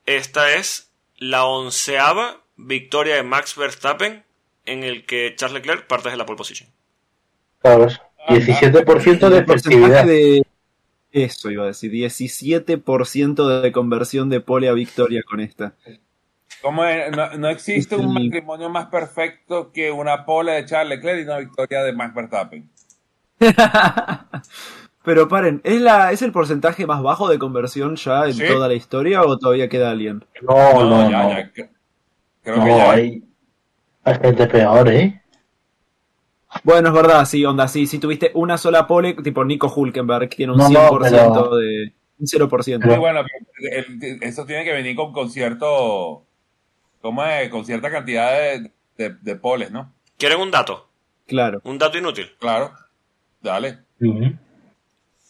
[0.07, 4.25] esta es la onceava victoria de Max Verstappen
[4.65, 6.71] en el que Charles Leclerc parte de la pole position.
[7.61, 8.01] Claro, eso.
[8.29, 10.05] 17% de El porcentaje efectividad.
[10.05, 10.43] de...
[11.13, 15.75] Eso iba a decir, 17% de conversión de pole a victoria con esta.
[16.63, 17.11] ¿Cómo es?
[17.17, 21.39] No, no existe un matrimonio más perfecto que una pole de Charles Leclerc y una
[21.39, 22.69] victoria de Max Verstappen.
[25.03, 28.45] Pero paren, ¿es, la, ¿es el porcentaje más bajo de conversión ya en Sí.
[28.47, 30.25] toda la historia o todavía queda alguien?
[30.43, 31.31] No, no, ya, no.
[31.31, 31.71] ya, cre-
[32.43, 32.91] Creo No, que ya.
[32.93, 33.25] hay,
[34.05, 35.20] hay gente peor, ¿eh?
[36.65, 40.53] Bueno, es verdad, sí, onda, sí, si tuviste una sola pole, tipo Nico Hulkenberg, tiene
[40.53, 41.93] un No, no, 100% pero- de...
[42.19, 42.85] Un 0%.
[42.87, 46.27] Muy bueno, pero el- eso tiene que venir con, con cierto.
[47.01, 47.49] ¿Cómo es?
[47.49, 49.95] Con cierta cantidad de, de, de poles, ¿no?
[50.19, 50.87] ¿Quieren un dato?
[51.27, 51.63] Claro.
[51.65, 52.31] Un dato inútil.
[52.39, 52.75] Claro.
[53.41, 53.79] Dale.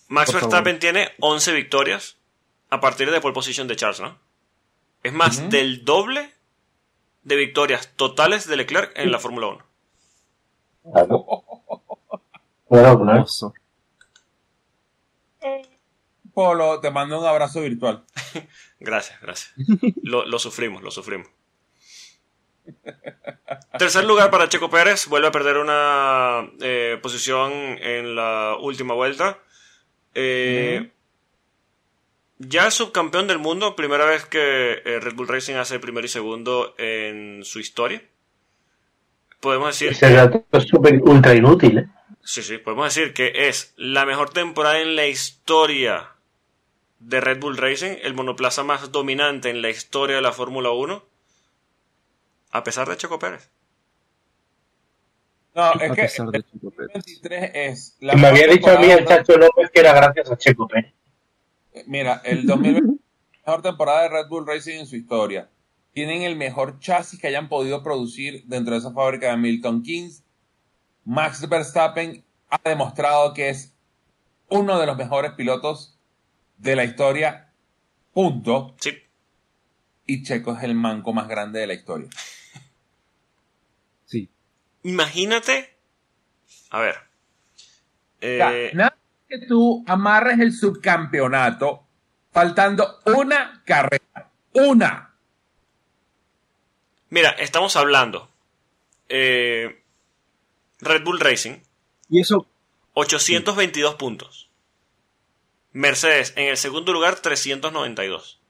[0.09, 0.81] Max Por Verstappen favor.
[0.81, 2.17] tiene 11 victorias
[2.71, 4.19] a partir de pole position de Charles, ¿no?
[5.05, 6.31] Es más del doble
[7.23, 9.65] de victorias totales de Leclerc en la Fórmula 1.
[10.83, 11.27] Claro.
[12.71, 13.13] Claro, claro.
[13.15, 13.53] Hermoso.
[16.33, 18.05] Polo, te mando un abrazo virtual.
[18.81, 19.53] Gracias, gracias.
[20.03, 21.29] Lo, lo sufrimos, lo sufrimos.
[23.79, 25.07] Tercer lugar para Checo Pérez.
[25.09, 29.39] Vuelve a perder una eh, posición en la última vuelta.
[30.15, 30.91] Eh,
[32.39, 33.77] Ya es subcampeón del mundo.
[33.77, 38.03] Primera vez que eh, Red Bull Racing hace primero y segundo en su historia.
[39.41, 41.89] Podemos decir Ese dato es súper ultra inútil, ¿eh?
[42.23, 46.11] Sí, sí, podemos decir que es la mejor temporada en la historia
[46.99, 51.03] de Red Bull Racing, el monoplaza más dominante en la historia de la Fórmula 1,
[52.51, 53.51] a pesar de Checo Pérez.
[55.55, 56.93] No, es a que pesar de el Checo Pérez.
[56.95, 60.37] 2023 es la Me había dicho a mí el Chacho López que era gracias a
[60.37, 60.93] Checo Pérez.
[61.87, 63.01] Mira, el 2020 es
[63.33, 65.49] la mejor temporada de Red Bull Racing en su historia.
[65.93, 70.25] Tienen el mejor chasis que hayan podido producir dentro de esa fábrica de Milton Keynes.
[71.05, 73.75] Max Verstappen ha demostrado que es
[74.49, 75.99] uno de los mejores pilotos
[76.59, 77.53] de la historia.
[78.13, 78.77] Punto.
[78.81, 78.93] Sí,
[80.07, 82.09] Y Checo es el manco más grande de la historia.
[84.05, 84.29] Sí.
[84.83, 85.77] imagínate.
[86.71, 86.97] A ver.
[88.21, 88.97] Eh, nada
[89.29, 91.87] que tú amarres el subcampeonato
[92.33, 94.31] faltando una carrera.
[94.53, 95.10] Una.
[97.11, 98.29] Mira, estamos hablando.
[99.09, 99.77] eh,
[100.81, 101.59] Red Bull Racing,
[102.09, 102.47] Y eso,
[102.95, 104.49] 822 puntos.
[105.73, 108.41] Mercedes en el segundo lugar, 392.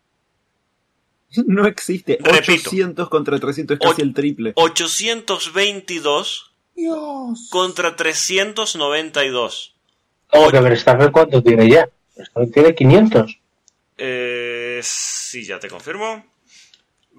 [1.47, 2.19] no existe.
[2.21, 2.71] Repito.
[2.71, 4.53] 800 contra 300 es casi el triple.
[4.55, 7.49] 822 Dios.
[7.51, 9.75] contra 392.
[10.29, 11.89] ¿Cómo que Verstappen cuánto tiene ya?
[12.17, 13.39] Verstappen tiene 500.
[13.99, 16.25] Eh, sí, ya te confirmo.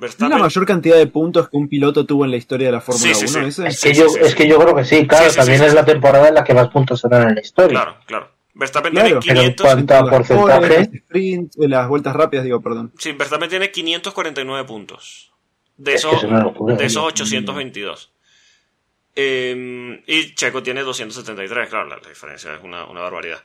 [0.01, 0.29] ¿Es Verstappen.
[0.37, 3.13] la mayor cantidad de puntos que un piloto tuvo en la historia de la Fórmula
[3.13, 3.63] Sí, sí, 1 sí.
[3.67, 5.25] Es que, sí, yo, sí, es que yo creo que sí, claro.
[5.25, 5.75] Sí, sí, también sí, es sí.
[5.77, 7.69] la temporada en la que más puntos se dan en la historia.
[7.81, 8.31] Claro, claro.
[8.53, 9.65] Verstappen Claro, tiene pero en 500.
[9.65, 11.03] cuanto- a Las porcentaje.
[11.13, 12.91] eh, las vueltas rápidas, digo, perdón.
[12.97, 15.31] Sí, Verstappen tiene 549 puntos.
[15.77, 17.07] De esos, es una locura, de esos ¿no?
[17.07, 18.11] 822.
[19.15, 23.43] Eh, y Checo tiene 273, claro, la, la diferencia es una, una barbaridad.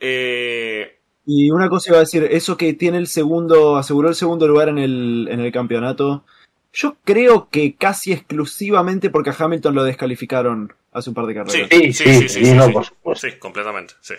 [0.00, 4.48] Eh, Y una cosa iba a decir, eso que tiene el segundo, aseguró el segundo
[4.48, 6.24] lugar en el, en el campeonato,
[6.72, 11.68] yo creo que casi exclusivamente porque a Hamilton lo descalificaron hace un par de carreras.
[11.70, 11.92] Sí.
[11.92, 13.28] Sí, sí, sí, no, por supuesto.
[13.28, 14.14] Sí, completamente, sí.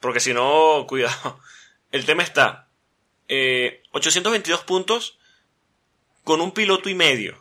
[0.00, 1.38] Porque si no, cuidado.
[1.90, 2.68] El tema está.
[3.28, 5.18] eh, 822 puntos
[6.24, 7.36] con un piloto y medio.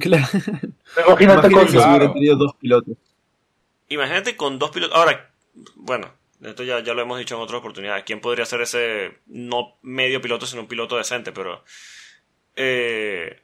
[0.00, 0.26] Claro.
[0.32, 2.12] Imagínate Imagínate con si Claro.
[2.14, 2.96] tenido dos pilotos.
[3.88, 4.96] Imagínate con dos pilotos.
[4.96, 5.30] Ahora,
[5.74, 6.10] bueno,
[6.42, 8.04] esto ya, ya lo hemos dicho en otras oportunidades.
[8.04, 11.32] ¿Quién podría ser ese no medio piloto, sino un piloto decente?
[11.32, 11.62] Pero.
[12.56, 13.40] Eh,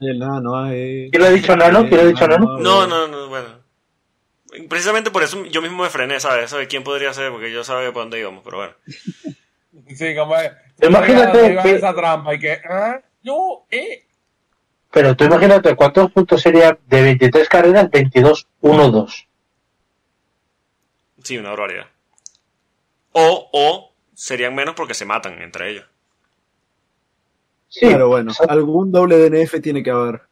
[0.00, 1.08] El nano, eh.
[1.10, 1.80] ¿Quién lo ha dicho Nano?
[1.88, 2.58] ¿Quién lo ha dicho Nano?
[2.58, 3.60] no, no, no, bueno.
[4.68, 6.50] Precisamente por eso yo mismo me frené, ¿sabes?
[6.50, 7.30] ¿Sabes quién podría ser?
[7.30, 8.74] Porque yo sabía por dónde íbamos, pero bueno.
[9.96, 10.52] Sí, como es.
[10.82, 12.52] Imagínate que- esa trampa y que.
[12.68, 13.00] ¿ah?
[13.22, 14.04] Yo, eh.
[14.90, 19.26] Pero tú imagínate cuántos puntos sería de 23 carreras, 22, 1, 2.
[21.22, 21.86] Sí, una barbaridad.
[23.12, 25.86] O, o serían menos porque se matan entre ellos.
[27.68, 30.22] Sí, Claro, bueno, algún doble DNF tiene que haber.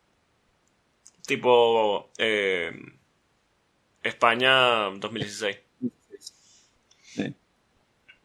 [1.26, 2.70] Tipo eh,
[4.02, 5.56] España 2016.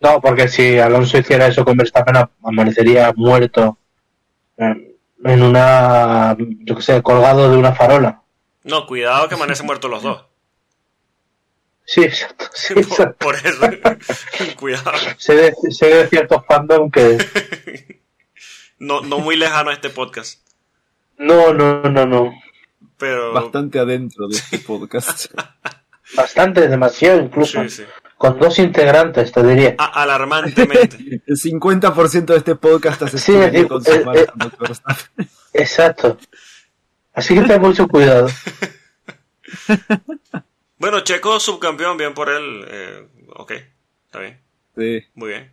[0.02, 3.78] No, porque si Alonso hiciera eso con Verstappen, am- amanecería muerto
[4.58, 8.22] en una, yo que sé, colgado de una farola.
[8.64, 10.26] No, cuidado que amanecen muertos los dos.
[11.86, 12.46] Sí, exacto.
[12.54, 13.18] Sí, Por, exacto.
[13.20, 13.68] por eso,
[14.60, 14.92] cuidado.
[15.18, 17.18] Sé de, sé de ciertos fandom que...
[18.78, 20.42] No, no muy lejano a este podcast.
[21.18, 22.34] No, no, no, no.
[22.98, 23.32] Pero.
[23.32, 25.28] Bastante adentro de este podcast.
[26.14, 27.64] Bastante, demasiado incluso.
[27.64, 27.84] Sí, sí.
[28.18, 29.76] Con dos integrantes, te diría.
[29.78, 31.22] A- alarmantemente.
[31.26, 33.82] El 50% de este podcast hace Sí, estudio eh, con
[34.18, 34.28] eh,
[35.20, 35.26] eh.
[35.54, 36.18] Exacto.
[37.14, 38.28] Así que ten mucho cuidado.
[40.86, 42.64] Bueno, Checo subcampeón, bien por él.
[42.70, 43.08] eh,
[43.38, 43.52] ok,
[44.06, 44.40] está bien.
[44.78, 45.04] Sí.
[45.16, 45.52] Muy bien.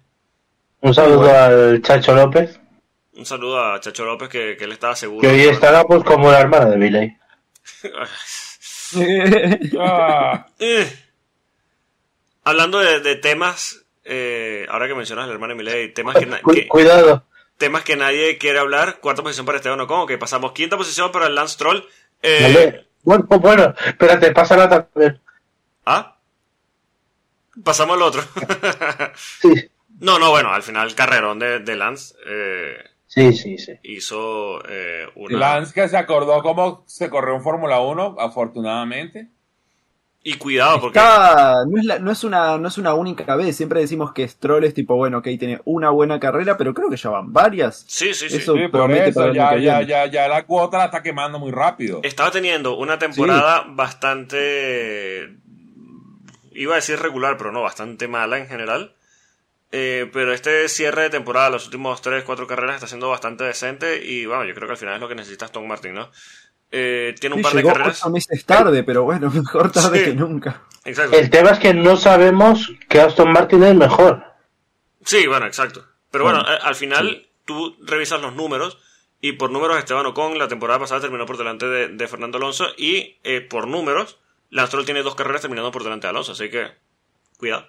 [0.83, 2.61] Un saludo al Chacho López,
[3.15, 5.23] Un saludo a Chacho López que, que él estaba seguro.
[5.27, 7.17] que hoy estará pues como la hermana de Billy.
[9.81, 10.93] Ah, Eh.
[12.45, 16.53] Hablando de, de temas, eh, ahora que mencionas al hermano Miley, temas que, na- Cu-
[16.53, 17.25] que- cuidado,
[17.57, 18.99] temas que nadie quiere hablar.
[19.01, 20.01] Cuarta posición para Esteban Ocon.
[20.01, 20.53] Ok, pasamos.
[20.53, 21.83] Quinta posición para el Lance Troll.
[22.21, 22.87] Eh, Vale.
[23.03, 25.21] Bueno, pues bueno, espérate, pásala también.
[25.85, 26.17] ¿Ah?
[27.65, 28.23] Pasamos al otro.
[29.41, 32.77] Sí, no, no, bueno, al final el carrerón de, de Lance eh,
[33.07, 33.73] sí, sí, sí.
[33.83, 35.39] hizo eh, una...
[35.39, 39.29] Lance que se acordó cómo se corrió en Fórmula 1, afortunadamente.
[40.25, 40.99] Y cuidado, porque...
[41.01, 43.57] Está- no, es la- no, es una, no es una única vez.
[43.57, 46.97] Siempre decimos que Stroll es tipo, bueno, ok, tiene una buena carrera, pero creo que
[46.97, 47.85] ya van varias.
[47.89, 48.37] Sí, sí, sí.
[48.37, 51.51] Eso- Sí, por promete eso ya, ya, ya, ya la cuota la está quemando muy
[51.51, 52.01] rápido.
[52.05, 55.37] Estaba teniendo una temporada bastante...
[56.55, 58.95] Iba a decir regular, pero no, bastante mala en general.
[59.73, 64.05] Eh, pero este cierre de temporada, los últimos 3, 4 carreras, está siendo bastante decente.
[64.05, 66.11] Y bueno, yo creo que al final es lo que necesita Aston Martin, ¿no?
[66.75, 68.01] Eh, tiene un Sí, par de llegó carreras.
[68.01, 70.05] ocho meses tarde, pero bueno, mejor tarde Sí.
[70.07, 70.63] que nunca.
[70.85, 71.17] Exacto.
[71.17, 74.25] El tema es que no sabemos que Aston Martin es mejor.
[75.05, 75.85] Sí, bueno, exacto.
[76.11, 78.79] Pero bueno, Bueno, al final tú revisas los números
[79.21, 82.67] y por números Esteban Ocon la temporada pasada terminó por delante de, de Fernando Alonso
[82.77, 84.19] y eh, por números
[84.51, 86.73] Lance Stroll tiene dos carreras terminando por delante de Alonso, así que
[87.39, 87.67] cuidado.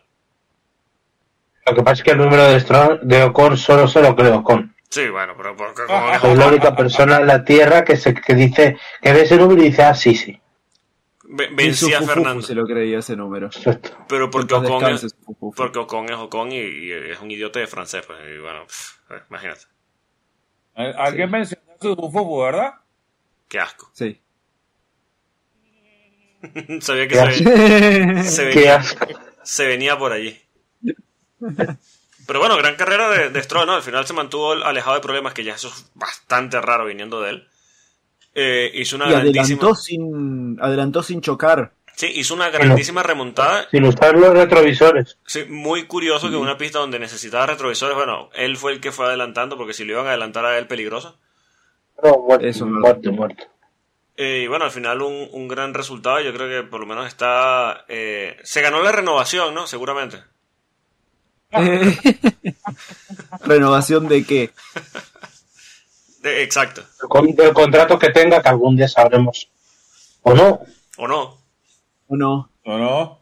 [1.66, 4.38] Lo que pasa es que el número de, Stroll- de Ocon solo se lo creo
[4.40, 4.73] Ocon.
[4.94, 8.36] Sí, bueno, pero porque Ah, Soy la única persona en la Tierra que, se, que
[8.36, 10.40] dice que ve ese número y dice, ah, sí, sí.
[11.56, 12.42] vencía a Fernando.
[12.44, 13.50] se lo creía ese número.
[14.08, 15.16] Pero porque Ocon, es,
[15.56, 19.12] porque Ocon es Ocon y, y es un idiota de francés, pues, y bueno, pff,
[19.12, 19.62] eh, imagínate.
[20.76, 22.74] Al- Alguien mencionó su fufu, ¿verdad?
[23.48, 23.90] Qué asco.
[23.94, 24.22] Sí.
[26.82, 27.50] Sabía que se, asco.
[28.24, 29.08] se Qué venía, asco.
[29.44, 30.40] se venía por allí.
[32.26, 33.74] Pero bueno, gran carrera de, de Stroll, ¿no?
[33.74, 37.30] Al final se mantuvo alejado de problemas, que ya eso es bastante raro viniendo de
[37.32, 37.48] él.
[38.36, 39.42] Eh, hizo una Y grandísima...
[39.44, 41.74] adelantó sin, adelantó sin chocar.
[41.96, 43.68] Sí, hizo una grandísima remontada.
[43.70, 45.18] Sin usar los retrovisores.
[45.26, 48.92] Sí, muy curioso que en una pista donde necesitaba retrovisores, bueno, él fue el que
[48.92, 51.20] fue adelantando, porque si lo iban a adelantar a él, peligroso.
[52.04, 53.12] No, muerto, Eso muerto.
[54.16, 56.20] Eh, y bueno, al final un, un gran resultado.
[56.22, 57.86] Yo creo que por lo menos está.
[57.88, 59.68] eh, se ganó la renovación, ¿no?
[59.68, 60.24] Seguramente.
[63.46, 64.52] ¿Renovación de qué?
[66.24, 66.84] Exacto.
[67.10, 69.50] Con el contrato que tenga, que algún día sabremos.
[70.22, 70.62] ¿O no?
[70.98, 71.42] ¿O no?
[72.08, 72.50] ¿O no?
[72.64, 73.20] ¿O no?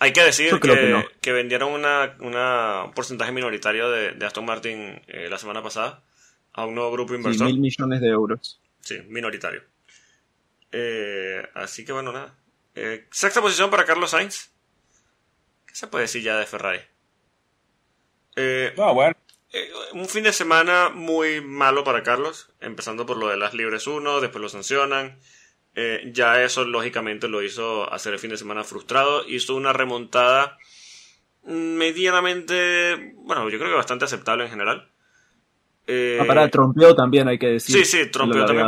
[0.00, 1.04] Hay que decir que, creo que no.
[1.20, 6.02] que vendieron una, una- un porcentaje minoritario de, de Aston Martin eh, la semana pasada
[6.52, 7.46] a un nuevo grupo Sí, inversor.
[7.46, 8.60] mil millones de euros.
[8.80, 9.62] Sí, minoritario.
[10.72, 12.34] Eh, así que bueno, nada.
[12.74, 14.50] Eh, sexta posición para Carlos Sainz.
[15.66, 16.80] ¿Qué se puede decir ya de Ferrari?
[18.36, 19.14] Eh, bueno.
[19.52, 23.86] eh, un fin de semana muy malo para Carlos, empezando por lo de las libres
[23.86, 25.18] 1, después lo sancionan.
[25.74, 29.26] Eh, ya eso lógicamente lo hizo hacer el fin de semana frustrado.
[29.26, 30.58] Hizo una remontada
[31.44, 34.88] medianamente, bueno, yo creo que bastante aceptable en general.
[35.86, 37.74] Eh, Ah, pará, trompeó también, hay que decir.
[37.74, 38.66] Sí, sí, trompeó también.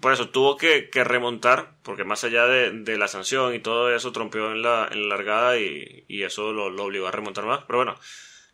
[0.00, 3.94] Por eso tuvo que, que remontar, porque más allá de, de la sanción y todo
[3.94, 7.44] eso, trompeó en la, en la largada y, y eso lo, lo obligó a remontar
[7.44, 7.60] más.
[7.66, 7.96] Pero bueno,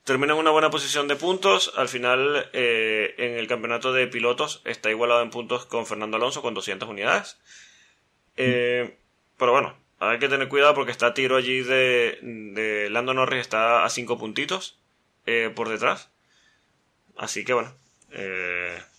[0.07, 1.73] termina en una buena posición de puntos.
[1.77, 6.41] Al final, eh, en el campeonato de pilotos, está igualado en puntos con Fernando Alonso
[6.41, 7.39] con 200 unidades.
[8.37, 8.97] Eh,
[9.37, 13.41] pero bueno, hay que tener cuidado porque está a tiro allí de, de Lando Norris,
[13.41, 14.79] está a 5 puntitos
[15.27, 16.09] eh, por detrás.
[17.17, 17.75] Así que bueno,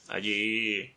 [0.09, 0.93] allí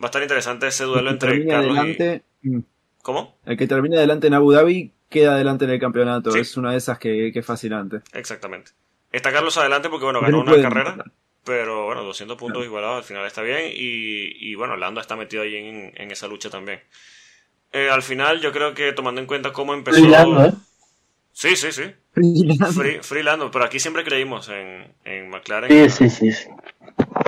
[0.00, 2.64] va a estar interesante ese duelo entre Carlos adelante, mm, y...
[3.02, 3.36] ¿Cómo?
[3.46, 6.30] el que termine adelante en Abu Dhabi queda adelante en el campeonato.
[6.30, 6.38] Sí.
[6.40, 8.00] Es una de esas que, que es fascinante.
[8.12, 8.72] Exactamente.
[9.14, 11.04] Está Carlos adelante porque, bueno, ganó una carrera,
[11.44, 15.44] pero bueno, 200 puntos igualados al final está bien y, y, bueno, Lando está metido
[15.44, 16.80] ahí en, en esa lucha también.
[17.72, 20.00] Eh, al final yo creo que tomando en cuenta cómo empezó...
[20.00, 20.52] Brillando, ¿eh?
[21.32, 21.92] Sí, sí, sí.
[22.12, 25.90] Free, free Lando, pero aquí siempre creímos en, en McLaren.
[25.90, 26.32] Sí, sí, sí.
[26.32, 26.48] sí.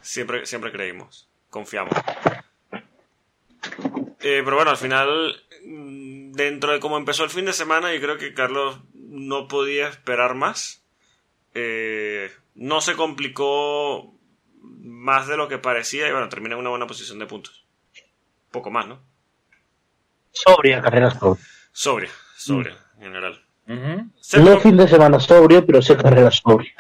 [0.03, 1.29] Siempre, siempre creímos.
[1.51, 1.93] Confiamos.
[4.21, 8.01] Eh, pero bueno, al final, mm, dentro de cómo empezó el fin de semana, yo
[8.01, 10.83] creo que Carlos no podía esperar más.
[11.59, 14.15] Eh, no se complicó
[14.61, 17.65] más de lo que parecía y bueno, termina en una buena posición de puntos.
[18.51, 19.01] Poco más, ¿no?
[20.33, 21.47] Sobria, carreras sobria.
[21.73, 23.43] Sobria, sobria, en general.
[24.21, 26.75] Séptimo, No fin de semana sobrio, pero sí carreras sobria.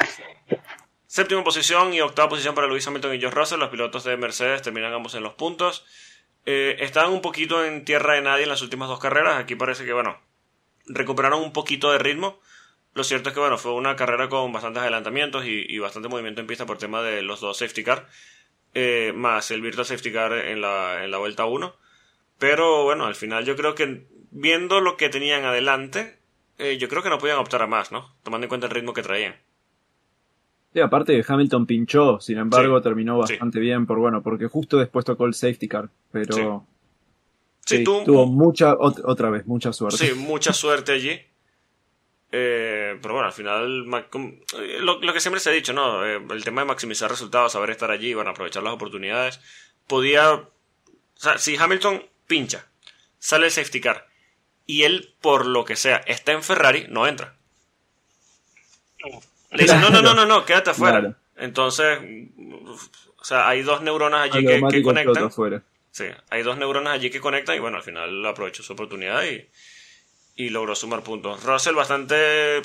[1.06, 3.58] Séptima posición y octava posición para Luis Hamilton y George Russell.
[3.58, 5.86] Los pilotos de Mercedes terminan ambos en los puntos.
[6.44, 9.38] Eh, estaban un poquito en tierra de nadie en las últimas dos carreras.
[9.38, 10.18] Aquí parece que, bueno,
[10.84, 12.38] recuperaron un poquito de ritmo.
[12.96, 16.40] Lo cierto es que, bueno, fue una carrera con bastantes adelantamientos y, y bastante movimiento
[16.40, 18.08] en pista por tema de los dos safety car.
[18.74, 21.76] eh, más el virtual safety car en la, en la vuelta 1.
[22.38, 26.18] Pero bueno, al final yo creo que viendo lo que tenían adelante,
[26.58, 28.16] eh, yo creo que no podían optar a más, ¿no?
[28.24, 29.36] Tomando en cuenta el ritmo que traían.
[30.72, 33.34] Sí, aparte Hamilton pinchó, sin embargo Sí, terminó sí.
[33.34, 36.64] bastante bien, por bueno, porque justo después tocó el safety car, pero
[37.66, 39.98] Sí, tuvo mucha, ot- otra vez, mucha suerte.
[39.98, 41.20] Sí, mucha suerte allí.
[42.38, 43.86] Eh, pero bueno, al final,
[44.60, 46.04] eh, lo, lo que siempre se ha dicho, ¿no?
[46.04, 49.40] Eh, el tema de maximizar resultados, saber estar allí, bueno, aprovechar las oportunidades.
[49.86, 50.32] Podía.
[50.34, 50.50] O
[51.14, 52.66] sea, si Hamilton pincha,
[53.18, 54.06] sale el safety car
[54.66, 57.36] y él, por lo que sea, está en Ferrari, no entra.
[59.52, 61.00] Le dicen, no, no, no, no, no, quédate afuera.
[61.00, 61.16] Claro.
[61.36, 62.00] Entonces,
[63.18, 65.30] o sea, hay dos neuronas allí que, conectan.
[65.90, 69.48] Sí, hay dos neuronas allí que conectan y bueno, al final aprovechó su oportunidad y,
[70.36, 71.42] y logró sumar puntos.
[71.44, 72.62] Russell bastante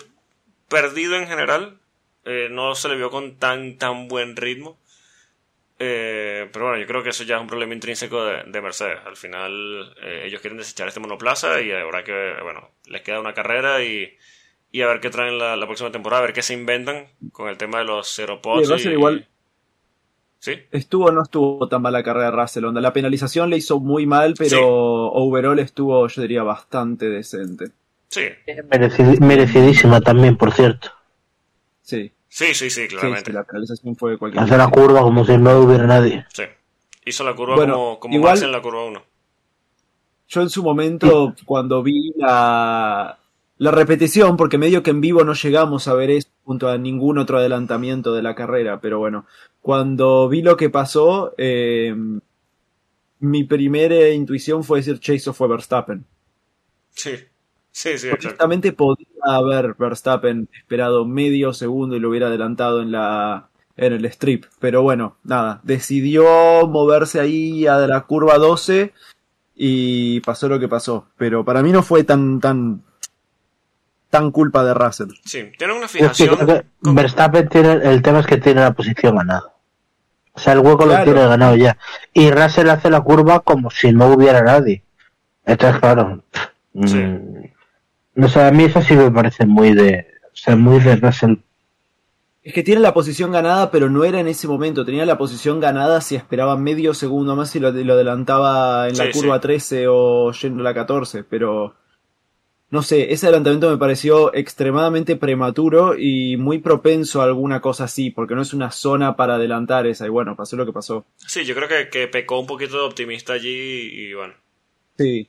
[0.67, 1.77] perdido en general,
[2.25, 4.77] eh, no se le vio con tan tan buen ritmo.
[5.83, 8.99] Eh, pero bueno, yo creo que eso ya es un problema intrínseco de, de Mercedes.
[9.05, 13.33] Al final eh, ellos quieren desechar este monoplaza y habrá que, bueno, les queda una
[13.33, 14.15] carrera y,
[14.71, 17.49] y a ver qué traen la, la próxima temporada, a ver qué se inventan con
[17.49, 18.67] el tema de los zero pods.
[18.67, 19.27] Sí, Russell igual-
[20.43, 20.53] ¿Sí?
[20.71, 22.81] Estuvo o no estuvo tan mal la carrera de Russell, onda.
[22.81, 24.57] La penalización le hizo muy mal, pero Sí.
[24.59, 27.67] overall estuvo, yo diría, bastante decente.
[28.07, 28.21] Sí,
[28.71, 30.89] Merecid- merecidísima también, por cierto.
[31.83, 33.29] Sí, sí, sí, sí, sí, claramente.
[33.29, 36.25] sí, la penalización fue cualquier Hace la curva como si no hubiera nadie.
[36.33, 36.43] Sí.
[37.05, 39.03] Hizo la curva Bueno, como, como igual- Max en la curva 1.
[40.27, 43.15] Yo en su momento, cuando vi la,
[43.57, 47.17] la repetición, porque medio que en vivo no llegamos a ver eso junto a ningún
[47.17, 49.25] otro adelantamiento de la carrera, pero bueno,
[49.61, 51.95] cuando vi lo que pasó, eh,
[53.21, 56.03] mi primera intuición fue decir Chase fue Verstappen.
[56.89, 57.11] Sí.
[57.71, 58.27] Sí, sí, exacto.
[58.27, 63.47] Honestamente podría haber Verstappen esperado medio segundo y lo hubiera adelantado en la
[63.77, 68.91] en el strip, pero bueno, nada, decidió moverse ahí a la curva 12
[69.55, 72.83] y pasó lo que pasó, pero para mí no fue tan tan
[74.11, 75.09] tan culpa de Russell.
[75.25, 76.35] Sí, tiene una Yo es que fijación.
[76.35, 79.53] creo que con- Verstappen tiene, el tema es que tiene la posición ganada.
[80.33, 80.99] O sea, el hueco Claro.
[80.99, 81.77] lo tiene ganado ya.
[82.13, 84.83] Y Russell hace la curva como si no hubiera nadie.
[85.45, 86.23] Entonces, claro.
[86.85, 86.97] Sí.
[86.97, 87.43] mm,
[88.15, 90.05] no sé, a mí eso sí me parece muy de.
[90.27, 91.35] O sea, muy de Russell.
[92.43, 94.83] Es que tiene la posición ganada, pero no era en ese momento.
[94.85, 99.05] Tenía la posición ganada si esperaba medio segundo más y lo, lo adelantaba en la
[99.05, 99.41] Sí, curva sí.
[99.41, 101.23] 13 o yendo a la 14.
[101.23, 101.75] Pero
[102.71, 108.09] no sé, ese adelantamiento me pareció extremadamente prematuro y muy propenso a alguna cosa así,
[108.11, 110.05] porque no es una zona para adelantar esa.
[110.05, 111.05] Y bueno, pasó lo que pasó.
[111.17, 114.33] Sí, yo creo que, que pecó un poquito de optimista allí y bueno.
[114.97, 115.27] Sí.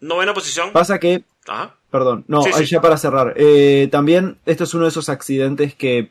[0.00, 0.72] Novena posición.
[0.72, 1.74] Pasa que Ajá.
[1.90, 2.72] Perdón, no, Sí, ahí sí.
[2.72, 3.34] ya para cerrar.
[3.36, 6.10] Eh, también, esto es uno de esos accidentes que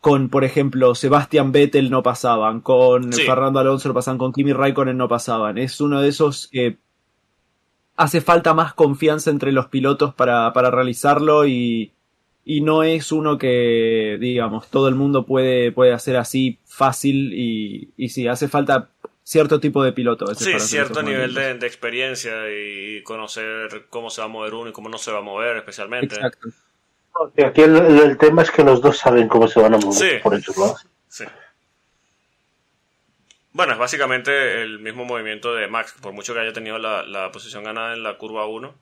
[0.00, 3.22] con, por ejemplo, Sebastian Vettel no pasaban, con Sí.
[3.22, 5.58] Fernando Alonso no pasaban, con Kimi Raikkonen no pasaban.
[5.58, 6.76] Es uno de esos que
[7.96, 11.92] hace falta más confianza entre los pilotos para, para realizarlo y,
[12.44, 17.90] y no es uno que, digamos, todo el mundo puede, puede hacer así fácil y,
[17.96, 18.90] y sí, hace falta
[19.22, 20.34] cierto tipo de piloto.
[20.34, 24.72] Sí, cierto nivel de, de experiencia y conocer cómo se va a mover uno y
[24.72, 26.16] cómo no se va a mover especialmente.
[26.16, 26.48] Exacto.
[27.44, 29.94] Aquí el, tema es que los dos saben cómo se van a mover.
[29.94, 30.18] Sí.
[30.22, 30.90] Por eso lo hacen.
[31.08, 31.24] Sí.
[33.52, 37.30] Bueno, es básicamente el mismo movimiento de Max, por mucho que haya tenido la, la
[37.32, 38.74] posición ganada en la curva 1.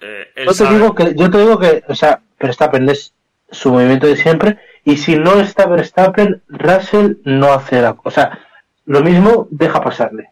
[0.00, 3.14] Eh, Yo te, digo que, yo te digo que, o sea, Verstappen es
[3.50, 4.58] su movimiento de siempre.
[4.84, 7.96] Y si no está Verstappen, Russell no hace la.
[8.04, 8.46] O sea,
[8.84, 10.30] lo mismo deja pasarle.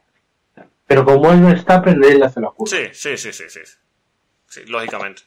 [0.86, 2.76] Pero como es Verstappen, él hace la curva.
[2.76, 3.60] Sí, sí, sí, sí, sí.
[4.48, 5.22] Sí, lógicamente.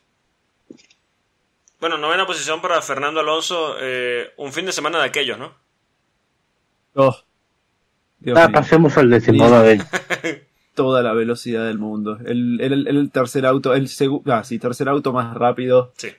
[1.80, 3.78] Bueno, novena posición para Fernando Alonso.
[3.80, 5.56] eh, un fin de semana de aquellos, ¿no?
[6.96, 7.14] Oh,
[8.20, 8.54] Dios Ah, mío.
[8.56, 9.82] pasemos al décimo, a ver.
[10.74, 12.18] toda la velocidad del mundo.
[12.26, 16.10] El, el, el tercer auto, el segundo, ah, sí, tercer auto más rápido, Sí.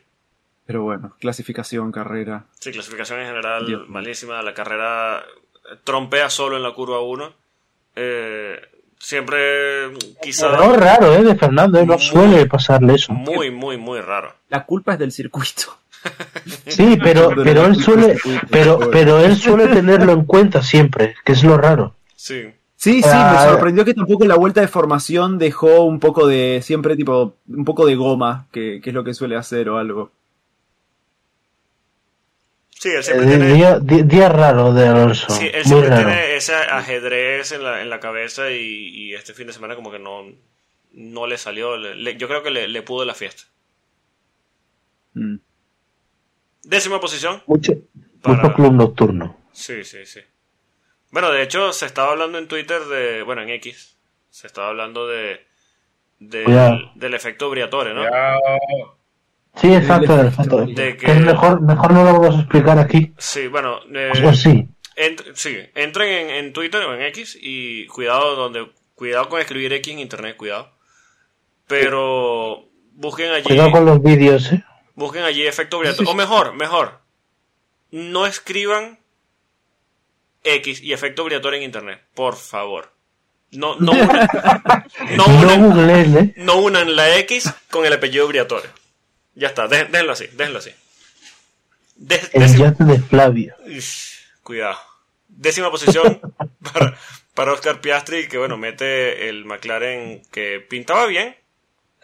[0.67, 2.45] pero bueno, clasificación, carrera.
[2.59, 3.89] Sí, clasificación en general Dios.
[3.89, 4.43] malísima.
[4.43, 5.25] La carrera
[5.85, 7.33] trompea solo en la curva 1.
[7.97, 8.61] Eh,
[8.99, 9.91] siempre,
[10.23, 11.23] quizá, Error raro, ¿eh?
[11.25, 11.87] De Fernando, ¿eh?
[11.87, 13.13] No suele pasarle eso.
[13.13, 14.35] muy, muy, muy raro.
[14.49, 15.79] La culpa es del circuito.
[16.67, 18.17] Sí, pero, pero él suele,
[18.51, 21.95] pero, pero él suele tenerlo en cuenta siempre, que es lo raro.
[22.17, 26.01] Sí, Sí, sí, Ah, me sorprendió que tampoco en la vuelta de formación dejó un
[26.01, 29.69] poco de, siempre tipo, un poco de goma, que, que es lo que suele hacer
[29.71, 30.13] o algo.
[32.71, 33.47] sí, él Eh, siempre tiene,
[34.05, 35.27] Día, raro de Alonso.
[35.27, 35.97] sí, él Muy siempre raro.
[36.07, 38.57] tiene ese ajedrez en la, en la cabeza y,
[38.89, 40.25] y este fin de semana como que no,
[40.93, 41.77] no le salió.
[41.77, 43.45] Le- yo creo que le, le pudo la fiesta.
[45.15, 45.39] Mm.
[46.69, 47.43] Décima posición.
[47.47, 47.73] Mucho,
[48.21, 49.37] Para- mucho club nocturno.
[49.53, 50.21] Sí, sí, sí.
[51.11, 53.23] Bueno, de hecho, se estaba hablando en Twitter de.
[53.23, 53.97] Bueno, en X.
[54.29, 55.47] Se estaba hablando de.
[56.19, 58.05] del- efecto Briatore, ¿no?
[58.05, 58.37] Ya,
[59.55, 60.67] Sí, exacto, Del exacto.
[60.67, 63.13] De que- es mejor, mejor no lo vamos a explicar aquí.
[63.17, 64.69] Sí, bueno, eh, Pues sí.
[64.95, 69.73] Entr- sí, entren en, en Twitter o en X y cuidado donde cuidado con escribir
[69.73, 70.71] X en internet, cuidado.
[71.67, 74.65] Pero busquen allí Cuidado con los vídeos, ¿eh?
[74.99, 77.01] Busquen allí efecto vibratorio o mejor, mejor.
[77.91, 78.99] No escriban
[80.45, 82.93] X y efecto vibratorio en internet, por favor.
[83.51, 84.29] No no unan,
[85.17, 86.35] no No unan, ¿eh?
[86.37, 88.71] no unan la X con el apellido vibratorio.
[89.35, 90.71] Ya está, dé- déjenlo así, déjenlo así.
[92.33, 93.55] El yate de Flavio.
[93.67, 94.79] Ish, Cuidado.
[95.29, 96.21] Décima posición
[96.73, 96.97] para,
[97.35, 101.37] para Oscar Piastri, que bueno, mete el McLaren que pintaba bien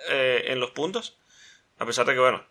[0.08, 1.16] eh, en los puntos.
[1.78, 2.44] A pesar de que, bueno,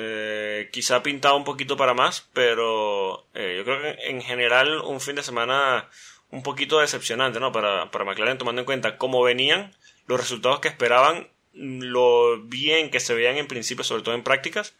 [0.00, 5.00] eh, quizá pintaba un poquito para más, pero eh, yo creo que en general un
[5.00, 5.88] fin de semana
[6.30, 7.50] un poquito decepcionante, ¿no?
[7.50, 9.74] Para, para McLaren, tomando en cuenta cómo venían,
[10.06, 14.76] los resultados que esperaban, lo bien que se veían en principio, sobre todo en prácticas,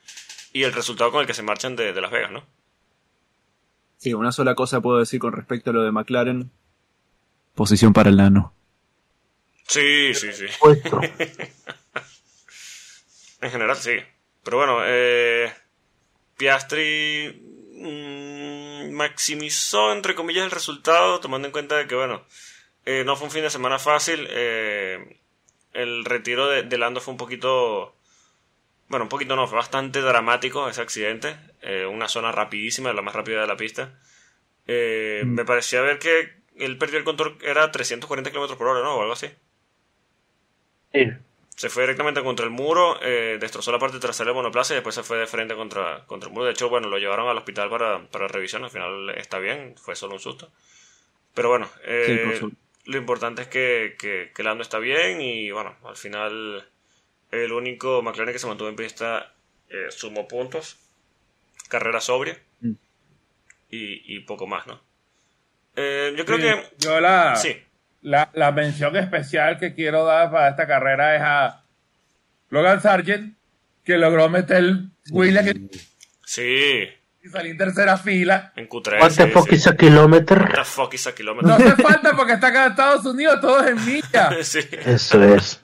[0.52, 2.46] y el resultado con el que se marchan de, de Las Vegas, ¿no?
[3.96, 6.52] Sí, una sola cosa puedo decir con respecto a lo de McLaren.
[7.56, 8.54] Posición para el nano.
[9.66, 10.46] Sí, sí, sí.
[10.60, 11.00] Puesto.
[13.40, 13.92] En general, sí.
[14.48, 15.52] Pero bueno, eh,
[16.38, 17.38] Piastri
[17.74, 22.24] mm, maximizó, entre comillas, el resultado, tomando en cuenta de que, bueno,
[22.86, 24.26] eh, no fue un fin de semana fácil.
[24.30, 25.18] eh,
[25.74, 27.94] el retiro de, de Lando fue un poquito...
[28.88, 31.36] Bueno, un poquito no, fue bastante dramático ese accidente.
[31.60, 34.00] eh, una zona rapidísima, la más rápida de la pista.
[34.66, 38.96] Eh, Me parecía ver que él perdió el control, era 340 km por hora, ¿no?
[38.96, 39.28] O algo así.
[40.92, 41.04] Sí.
[41.58, 44.94] Se fue directamente contra el muro, eh, destrozó la parte trasera del monoplaza y después
[44.94, 46.44] se fue de frente contra, contra el muro.
[46.46, 48.62] De hecho, bueno, lo llevaron al hospital para, para revisión.
[48.62, 50.52] Al final está bien, fue solo un susto.
[51.34, 52.46] Pero bueno, eh, Sí,
[52.84, 56.64] lo importante es que, que, que Lando está bien y bueno, al final
[57.32, 59.34] el único McLaren que se mantuvo en pista
[59.68, 60.78] eh, sumó puntos,
[61.68, 62.72] carrera sobria Mm.
[63.70, 64.80] y, y poco más, ¿no?
[65.74, 66.64] Eh, yo creo Sí, que...
[66.78, 67.56] Yo la, Sí,
[68.02, 71.64] la, la mención especial que quiero dar para esta carrera es a
[72.50, 73.36] Logan Sargent,
[73.84, 74.64] que logró meter
[75.10, 75.54] Williams
[76.24, 76.88] sí,
[77.22, 78.52] y salir en tercera fila.
[78.56, 79.00] en Q3.
[79.00, 80.38] What the sí, fuck is a kilometer?
[80.42, 81.48] What the fuck is a kilometer?
[81.48, 84.30] No hace falta porque está acá en Estados Unidos, todos en milla.
[84.42, 84.60] Sí.
[84.84, 85.62] Eso es.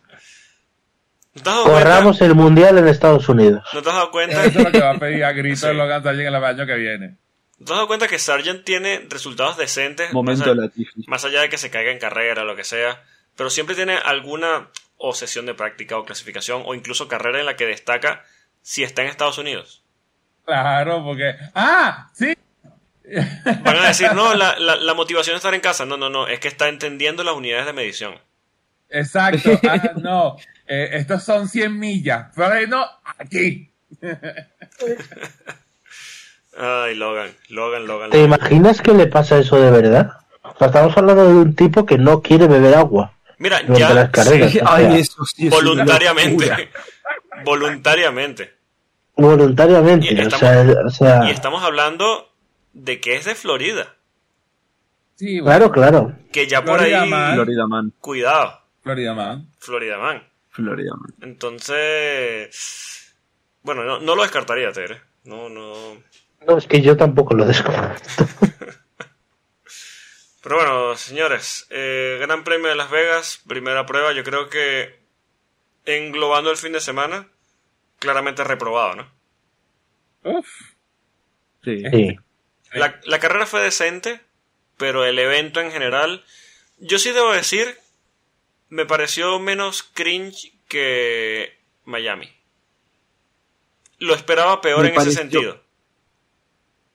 [1.43, 3.65] Corramos el mundial en Estados Unidos.
[3.73, 4.45] ¿No te has dado cuenta?
[4.45, 5.75] Eso es lo que va a pedir a grito Sí.
[5.75, 7.17] Logan Sargent el año que viene.
[7.65, 10.13] ¿No te has dado cuenta que Sargent tiene resultados decentes?
[10.13, 13.03] Momento más, allá, más allá de que se caiga en carrera, lo que sea.
[13.37, 17.57] Pero siempre tiene alguna o sesión de práctica o clasificación o incluso carrera en la
[17.57, 18.23] que destaca
[18.61, 19.83] si está en Estados Unidos.
[20.45, 21.37] Claro, porque.
[21.55, 22.11] ¡Ah!
[22.13, 22.37] ¡Sí!
[23.63, 25.87] Van a decir, no, la, la, la motivación es estar en casa.
[25.87, 28.19] No, no, no, es que está entendiendo las unidades de medición.
[28.91, 29.59] Exacto.
[29.67, 30.37] Ah, no.
[30.67, 32.27] Eh, estos son 100 millas.
[32.37, 32.87] Pero no,
[33.17, 33.71] aquí.
[36.57, 38.11] Ay, Logan, Logan, Logan.
[38.11, 38.35] ¿Te Logan.
[38.41, 40.13] imaginas que le pasa eso de verdad?
[40.43, 44.11] O sea, estamos hablando de un tipo que no quiere beber agua Mira, ya las
[44.11, 44.53] carreras.
[44.53, 46.71] Sí, o sea, ay, eso sí es una voluntariamente.
[47.45, 48.55] voluntariamente.
[49.17, 50.07] voluntariamente.
[50.15, 52.31] Y o estamos- sea, o sea, Y estamos hablando
[52.73, 53.95] de que es de Florida.
[55.17, 56.19] Sí, bueno, claro, claro.
[56.33, 57.09] Que ya por Florida ahí.
[57.11, 57.35] Man.
[57.35, 57.93] Florida Man.
[58.01, 59.49] Cuidado, Florida Man.
[59.59, 60.23] Florida Man.
[60.51, 61.15] Florida Man.
[61.23, 63.15] Entonces.
[63.63, 65.01] Bueno, no, no lo descartaría, Tere.
[65.25, 65.73] No, no.
[66.47, 68.09] No, es que yo tampoco lo desconozco.
[70.43, 75.01] Pero bueno, señores, eh, Gran Premio de Las Vegas, primera prueba, yo creo que
[75.87, 77.29] englobando el fin de semana,
[77.99, 79.11] claramente reprobado, ¿no?
[80.25, 80.47] Uf.
[81.65, 81.83] Sí.
[81.91, 82.17] Sí.
[82.73, 84.21] La, la carrera fue decente,
[84.77, 86.23] pero el evento en general,
[86.79, 87.79] yo sí debo decir,
[88.69, 92.31] me pareció menos cringe que Miami.
[93.99, 95.64] Lo esperaba peor Me en ese sentido.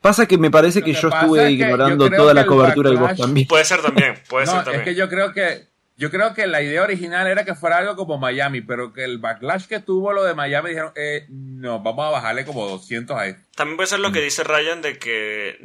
[0.02, 2.89] Pasa que me parece que que yo estuve es que ignorando yo toda la cobertura
[2.89, 3.47] y vos backlash- también.
[3.47, 4.84] Puede ser también, puede No, ser es también.
[4.86, 8.18] que yo creo que yo creo que la idea original era que fuera algo como
[8.18, 12.10] Miami, pero que el backlash que tuvo lo de Miami dijeron, eh, no, vamos a
[12.12, 13.41] bajarle como 200 a esto.
[13.54, 15.58] También puede ser lo que dice Ryan de que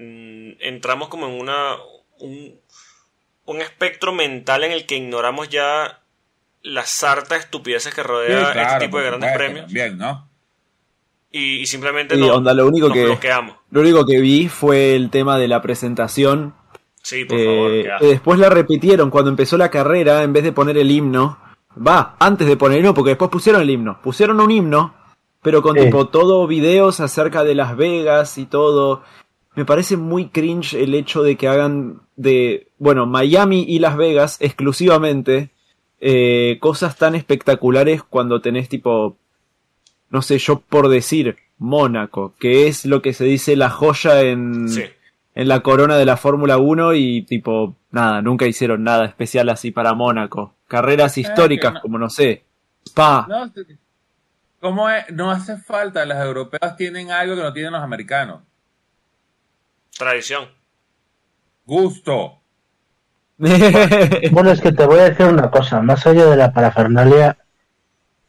[0.59, 1.77] mm, entramos como en una
[2.19, 2.59] un,
[3.45, 6.01] un espectro mental en el que ignoramos ya
[6.63, 10.29] la sarta de estupideces que rodea Sí, claro, este tipo de grandes premios También, ¿no?
[11.31, 13.57] y, y simplemente Sí, no, onda, lo único nos que- bloqueamos.
[13.75, 16.55] Lo único que vi fue el tema de la presentación.
[17.03, 17.71] Sí, por favor.
[17.73, 21.39] Eh, que después la repitieron cuando empezó la carrera, en vez de poner el himno.
[21.77, 24.01] Va, antes de poner el himno, porque después pusieron el himno.
[24.01, 24.95] Pusieron un himno,
[25.43, 25.87] pero con Sí.
[25.87, 29.03] tipo todo videos acerca de Las Vegas y todo.
[29.57, 34.37] Me parece muy cringe el hecho de que hagan de, bueno, Miami y Las Vegas
[34.41, 35.51] exclusivamente
[36.01, 39.17] eh, cosas tan espectaculares cuando tenés tipo
[40.11, 44.69] no sé, yo por decir, Mónaco, que es lo que se dice la joya en,
[44.69, 44.85] Sí.
[45.35, 49.71] en la corona de la Fórmula 1 y tipo, nada, nunca hicieron nada especial así
[49.73, 50.55] para Mónaco.
[50.69, 51.81] Carreras históricas no.
[51.81, 52.45] como, no sé,
[52.87, 53.27] Spa.
[53.29, 53.51] No,
[54.61, 55.11] ¿cómo es?
[55.13, 56.05] No hace falta.
[56.05, 58.41] Las europeas tienen algo que no tienen los americanos.
[59.99, 60.49] Tradición.
[61.67, 62.39] Gusto.
[64.31, 67.37] Bueno, es que te voy a decir una cosa, más allá de la parafernalia,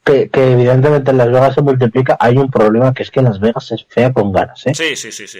[0.06, 3.40] que, que evidentemente en Las Vegas se multiplica, hay un problema que es que Las
[3.40, 4.74] Vegas es fea con ganas, ¿eh?
[4.76, 5.40] Sí, sí, sí, sí.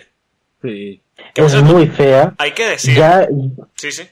[1.36, 2.34] Es muy fea.
[2.38, 2.96] Hay que decir.
[2.98, 3.28] Ya,
[3.76, 4.04] Sí, sí.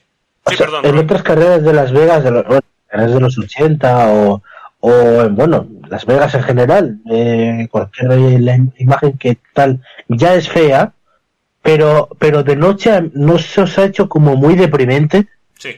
[0.44, 0.86] o Sí, sea, perdón.
[0.86, 4.42] en otras carreras de Las Vegas, de los, bueno, carreras de los 80 o,
[4.80, 4.90] o
[5.22, 10.48] en, bueno, Las Vegas en general, eh, cualquier la im- imagen que tal, ya es
[10.48, 10.92] fea,
[11.62, 15.26] pero, pero de noche no se os ha hecho como muy deprimente.
[15.58, 15.70] Sí.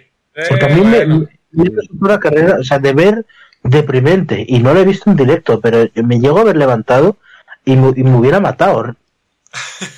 [0.49, 1.27] Porque a Eh, mí me, bueno.
[1.53, 3.24] me resulta una carrera, o sea, de ver
[3.71, 7.17] deprimente, y no lo he visto en directo, pero me llego a haber levantado
[7.64, 8.95] y me, y me hubiera matado.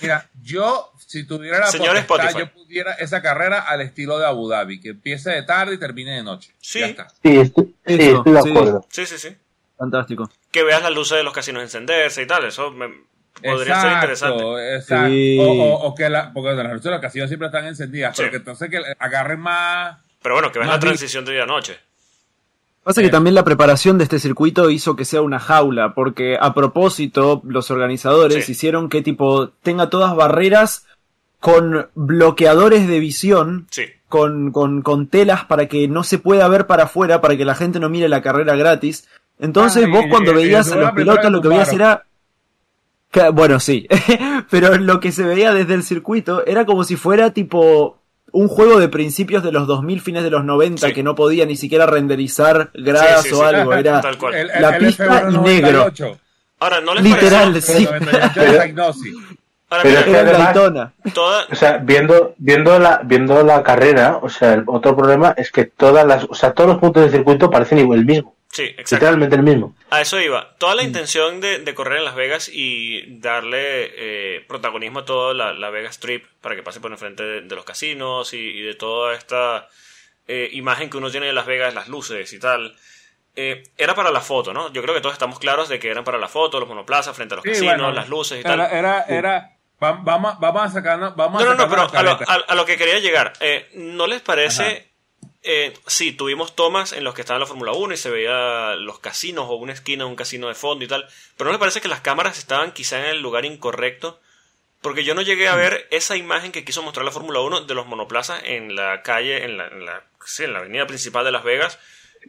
[0.02, 2.38] Mira, yo, si tuviera la Señor potestad, Spotify.
[2.56, 6.12] yo pudiera esa carrera al estilo de Abu Dhabi, que empiece de tarde y termine
[6.16, 6.52] de noche.
[6.60, 6.80] Sí.
[6.80, 7.08] Ya está.
[7.22, 8.50] Sí, estoy, sí, estoy de sí.
[8.50, 8.86] acuerdo.
[8.90, 9.36] Sí, sí, sí.
[9.76, 10.30] Fantástico.
[10.50, 12.44] Que veas las luces de los casinos encenderse y tal.
[12.44, 13.06] Eso me-
[13.42, 14.42] podría ser interesante.
[14.42, 15.08] Exacto, exacto.
[15.08, 15.38] Sí.
[15.40, 18.22] O, o- o que la, porque las luces de la ocasión siempre están encendidas, Sí.
[18.22, 19.98] pero que entonces que agarren más.
[20.22, 21.78] Pero bueno, que veas la transición de día a noche.
[22.84, 26.54] Pasa que también la preparación de este circuito hizo que sea una jaula, porque a
[26.54, 28.52] propósito los organizadores Sí.
[28.52, 30.86] hicieron que tipo tenga todas barreras
[31.38, 33.82] con bloqueadores de visión, Sí.
[34.08, 37.54] con, con, con telas para que no se pueda ver para afuera, para que la
[37.54, 39.06] gente no mire la carrera gratis.
[39.38, 42.04] Entonces Ah, vos cuando veías a los pilotos lo que veías era...
[43.10, 43.86] que- Bueno, sí,
[44.50, 47.97] pero lo que se veía desde el circuito era como si fuera tipo
[48.38, 50.92] un juego de principios de los 2000, fines de los 90, Sí.
[50.92, 53.44] que no podía ni siquiera renderizar gradas Sí, sí, o sí.
[53.44, 54.00] algo, era...
[54.00, 54.34] Tal cual.
[54.34, 55.78] El- el- La el pista F1 y negro.
[55.78, 56.18] 98.
[56.60, 57.74] Ahora, ¿no les Literal, pareció?
[57.76, 57.88] sí.
[57.92, 59.14] El 98 de Diagnosis.
[59.70, 61.46] Ahora, Pero mira, es que además- toda...
[61.50, 65.64] O sea, viendo, viendo la, viendo la carrera, o sea, el otro problema es que
[65.64, 68.94] todas las, o sea, todos los puntos del circuito parecen igual el mismo, Sí, exacto.
[68.96, 69.76] literalmente el mismo.
[69.90, 70.54] A eso iba.
[70.56, 70.76] Toda Mm.
[70.76, 73.58] la intención de, de correr en Las Vegas y darle
[74.36, 77.54] eh, protagonismo a toda la, la Vegas Strip para que pase por enfrente de, de
[77.54, 79.68] los casinos y, y de toda esta
[80.26, 82.74] eh, imagen que uno tiene de Las Vegas, las luces y tal.
[83.36, 84.72] eh, era para la foto, ¿no?
[84.72, 87.34] Yo creo que todos estamos claros de que eran para la foto, los monoplazas frente
[87.34, 88.54] a los Sí, casinos, bueno, las luces y tal.
[88.60, 89.50] Era, era, era-
[89.82, 92.18] va- vamos, vamos a sacarnos, vamos No, a no, no, pero a lo,
[92.48, 94.87] a lo que quería llegar, eh, ¿no les parece?
[95.44, 98.98] Eh, sí, tuvimos tomas en los que estaba la Fórmula 1 y se veía los
[98.98, 101.80] casinos o una esquina de un casino de fondo y tal, pero ¿no les parece
[101.80, 104.20] que las cámaras estaban quizá en el lugar incorrecto?
[104.82, 107.74] Porque yo no llegué a ver esa imagen que quiso mostrar la Fórmula 1 de
[107.74, 111.32] los monoplazas en la calle, en la, en la, sí, en la avenida principal de
[111.32, 111.78] Las Vegas,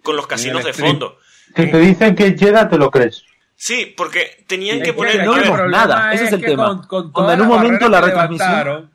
[0.03, 1.19] con los casinos de fondo.
[1.55, 3.23] Si te dicen que Jeddah, te lo crees.
[3.55, 5.25] Sí, porque tenían que que poner...
[5.25, 6.65] no problema nada, ese es el que tema.
[6.67, 8.91] con- con Onda, todas en un momento la que retransmisión- levantaron,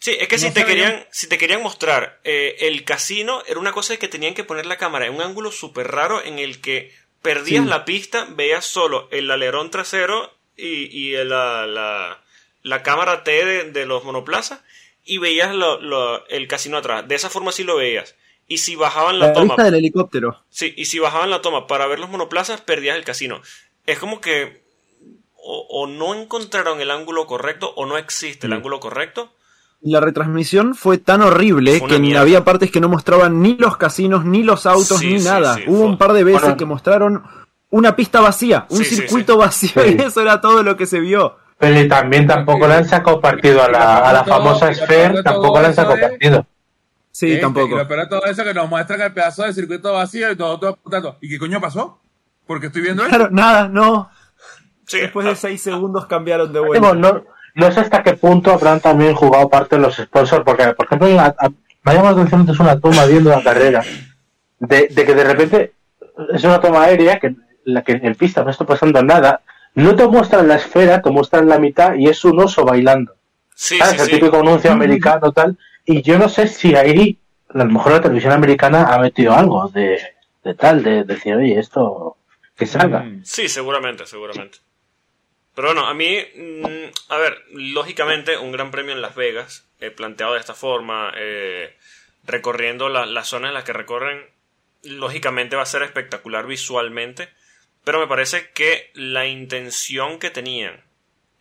[0.00, 3.72] Sí, es que si te querían, si te querían mostrar eh, el casino, era una
[3.72, 6.60] cosa de que tenían que poner la cámara en un ángulo súper raro en el
[6.60, 7.68] que perdías Sí.
[7.70, 12.22] la pista, veías solo el alerón trasero y, y la, la,
[12.62, 14.60] la cámara T de, de los monoplazas
[15.04, 17.08] y veías lo- lo- el casino atrás.
[17.08, 18.14] De esa forma sí lo veías.
[18.46, 20.42] Y si bajaban la, La toma, vista del helicóptero.
[20.48, 23.42] sí, y si bajaban la toma para ver los monoplazas, perdías el casino.
[23.84, 24.62] Es como que
[25.34, 28.56] o, o no encontraron el ángulo correcto o no existe el Sí.
[28.56, 29.34] ángulo correcto.
[29.80, 32.22] La retransmisión fue tan horrible Fue que mierda.
[32.22, 35.54] había partes que no mostraban ni los casinos, ni los autos, Sí, ni sí, nada.
[35.54, 36.56] sí, Hubo fue- un par de veces Bueno.
[36.56, 37.22] que mostraron
[37.70, 39.38] una pista vacía, un circuito sí.
[39.38, 39.96] vacío, Sí.
[39.98, 41.36] y eso era todo lo que se vio.
[41.58, 44.74] Pero y también tampoco le han sacado partido a la, a la Todo- famosa y
[44.74, 46.46] Sphere, de tampoco todo le han sacado partido.
[47.10, 47.38] Sí, ¿viste?
[47.38, 47.76] Y tampoco.
[47.76, 50.36] lo peor de todo eso es que nos muestran el pedazo del circuito vacío y
[50.36, 51.18] todo, todo apuntando.
[51.20, 52.00] ¿Y qué coño pasó?
[52.46, 53.14] Porque estoy viendo esto.
[53.16, 54.10] Claro, nada, no.
[54.86, 56.94] Sí, Después ah, de seis segundos cambiaron de Digo, vuelta.
[56.94, 57.24] no, no
[57.72, 61.34] sé hasta qué punto habrán también jugado parte de los sponsors, porque, por ejemplo, la-
[61.38, 63.82] a- me ha llamado la atención antes una toma viendo la carrera,
[64.58, 65.72] de, de que de repente
[66.32, 69.42] es una toma aérea, que en la que en pista no está pasando nada,
[69.74, 73.14] no te muestran la esfera, te muestran la mitad y es un oso bailando.
[73.54, 73.94] sí, ¿sabes?
[73.94, 74.12] sí, el sí.
[74.12, 75.56] típico anuncio americano tal.
[75.84, 77.18] Y yo no sé si ahí,
[77.54, 80.00] a lo mejor la televisión americana ha metido algo de,
[80.44, 82.16] de tal, de, decir, oye, esto
[82.56, 83.00] que salga.
[83.00, 83.22] Mm.
[83.24, 84.58] Sí, seguramente, seguramente.
[85.58, 89.90] Pero bueno, a mí, mm, a ver, lógicamente un gran premio en Las Vegas, eh,
[89.90, 91.76] planteado de esta forma, eh,
[92.22, 94.24] recorriendo la- las zonas en las que recorren,
[94.84, 97.28] lógicamente va a ser espectacular visualmente,
[97.82, 100.80] pero me parece que la intención que tenían,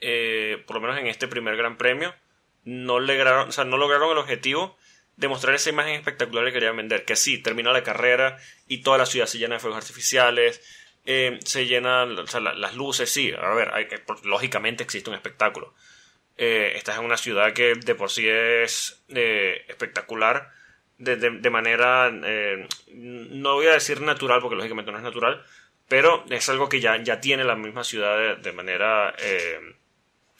[0.02, 2.15] eh, por lo menos en este primer gran premio,
[2.64, 4.80] no lograron, no lograron el objetivo
[5.15, 7.06] de mostrar esa imagen espectacular que querían vender.
[7.06, 10.60] Que sí, terminó la carrera y toda la ciudad se llena de fuegos artificiales,
[11.07, 15.09] eh, se llenan, o sea, la- las luces, sí, a ver, hay por- lógicamente existe
[15.09, 15.73] un espectáculo.
[16.38, 20.51] Eh, estás en una ciudad que de por sí es eh, espectacular
[20.99, 25.43] de, de- de manera, eh, no voy a decir natural, porque lógicamente no es natural,
[25.88, 29.59] pero es algo que ya, ya tiene la misma ciudad de, de manera eh,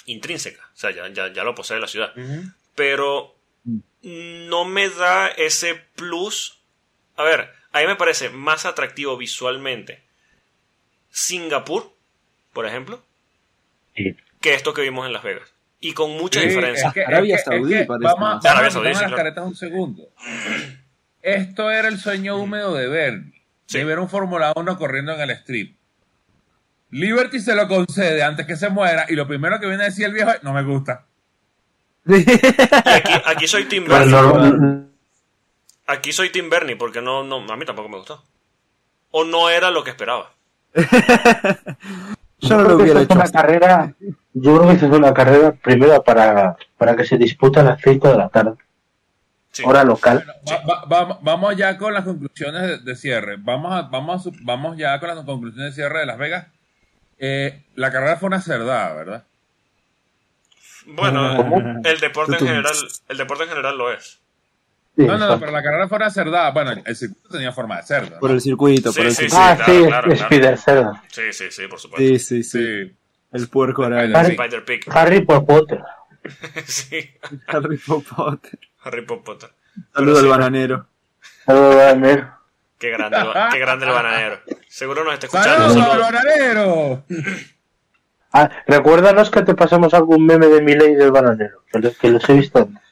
[0.06, 2.14] intrínseca, o sea, ya, ya, ya lo posee la ciudad.
[2.76, 3.36] Pero
[4.04, 6.60] no me da ese plus.
[7.16, 10.04] A ver, a mí me parece más atractivo visualmente
[11.18, 11.92] Singapur,
[12.54, 13.02] por ejemplo,
[13.96, 14.16] Sí.
[14.40, 15.52] que esto que vimos en Las Vegas.
[15.80, 16.90] Y con mucha Sí, diferencia.
[16.90, 19.18] es que- Arabia Saudí es que parece Vamos, vamos Arabia a Saudí, sí, las claro.
[19.18, 20.04] caretas un segundo.
[21.24, 23.42] Esto era el sueño húmedo de Bernie.
[23.66, 23.80] Sí.
[23.80, 25.76] De ver un Fórmula 1 corriendo en el strip.
[26.92, 30.06] Liberty se lo concede antes que se muera y lo primero que viene a decir
[30.06, 31.06] el viejo es, no me gusta.
[32.06, 34.12] Aquí, aquí soy Tim Bernie.
[34.12, 34.88] no-
[35.88, 38.24] Aquí soy Tim Bernie porque no, no, a mí tampoco me gustó.
[39.12, 40.32] O no era lo que esperaba.
[42.40, 43.16] Yo no lo hubiera hecho.
[43.16, 43.94] una carrera,
[44.34, 47.82] yo creo que esta es una carrera primero para, para que se disputa a las
[47.82, 48.54] 5 de la tarde,
[49.52, 49.64] Sí.
[49.66, 50.24] hora local.
[50.48, 53.38] Va- va- va- vamos ya con las conclusiones de, de cierre.
[53.40, 56.46] Vamos, a- vamos, a vamos ya con las conclusiones de cierre de Las Vegas.
[57.18, 59.24] Eh, la carrera fue una cerdada, ¿verdad?
[60.86, 61.58] Bueno, ¿Cómo?
[61.84, 62.74] el deporte en general,
[63.10, 64.20] el deporte en general lo es.
[64.98, 66.50] Sí, No, no, no, pero la carrera fue una cerdada.
[66.52, 68.16] Bueno, el circuito tenía forma de cerdo.
[68.16, 68.20] ¿no?
[68.20, 69.38] Por el circuito, Sí, por el sí, circuito.
[69.44, 70.14] ah, claro, sí, claro.
[70.14, 70.94] Spider Cerdo.
[71.10, 72.08] Sí, sí, sí, por supuesto.
[72.08, 72.86] Sí, sí, sí.
[72.88, 72.96] Sí.
[73.32, 74.14] El puerco araña.
[74.14, 74.30] Vale.
[74.30, 74.82] Spider Pig.
[74.90, 75.82] Harry Potter.
[76.66, 77.10] sí,
[77.48, 78.60] Harry Potter.
[78.84, 79.50] Harry Potter.
[79.94, 80.24] Saludo sí.
[80.24, 80.88] al bananero.
[81.46, 82.28] Saludos, Daniel.
[82.80, 84.40] Qué grande, el qué grande el bananero.
[84.68, 85.70] Seguro nos está escuchando.
[85.70, 86.12] ¡Saludos, Saludos.
[86.12, 87.04] bananero!
[88.34, 92.30] Ah, recuérdanos que te pasamos algún meme de Miley del bananero, que los, que los
[92.30, 92.84] he visto antes.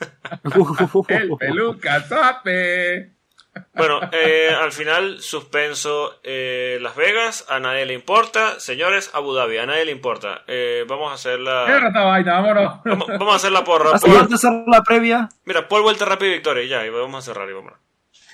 [1.08, 3.12] El peluca sape.
[3.74, 8.60] Bueno, eh, al final, suspenso eh, Las Vegas, a nadie le importa.
[8.60, 10.42] Señores, Abu Dhabi, a nadie le importa.
[10.46, 11.64] Eh, vamos a hacer la.
[11.88, 12.80] esta vaina, vámonos.
[12.84, 13.90] Vamos, vamos a hacer la porra.
[13.94, 14.32] ¿Hasta Paul.
[14.32, 15.28] hacer la previa?
[15.44, 16.64] Mira, Paul vuelta rápido y victoria.
[16.66, 17.78] Ya, y vamos a cerrar y vámonos.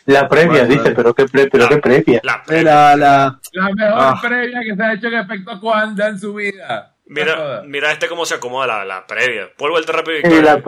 [0.04, 2.20] La previa, dice, pero qué, pre- pero La- qué previa.
[2.22, 3.40] La La, la...
[3.52, 4.18] La mejor Ah.
[4.22, 6.94] previa que se ha hecho en efecto Cuanda en su vida.
[7.06, 9.48] Mira, mira este cómo se acomoda la, la previa.
[9.56, 10.62] Paul vuelta rápido y victoria.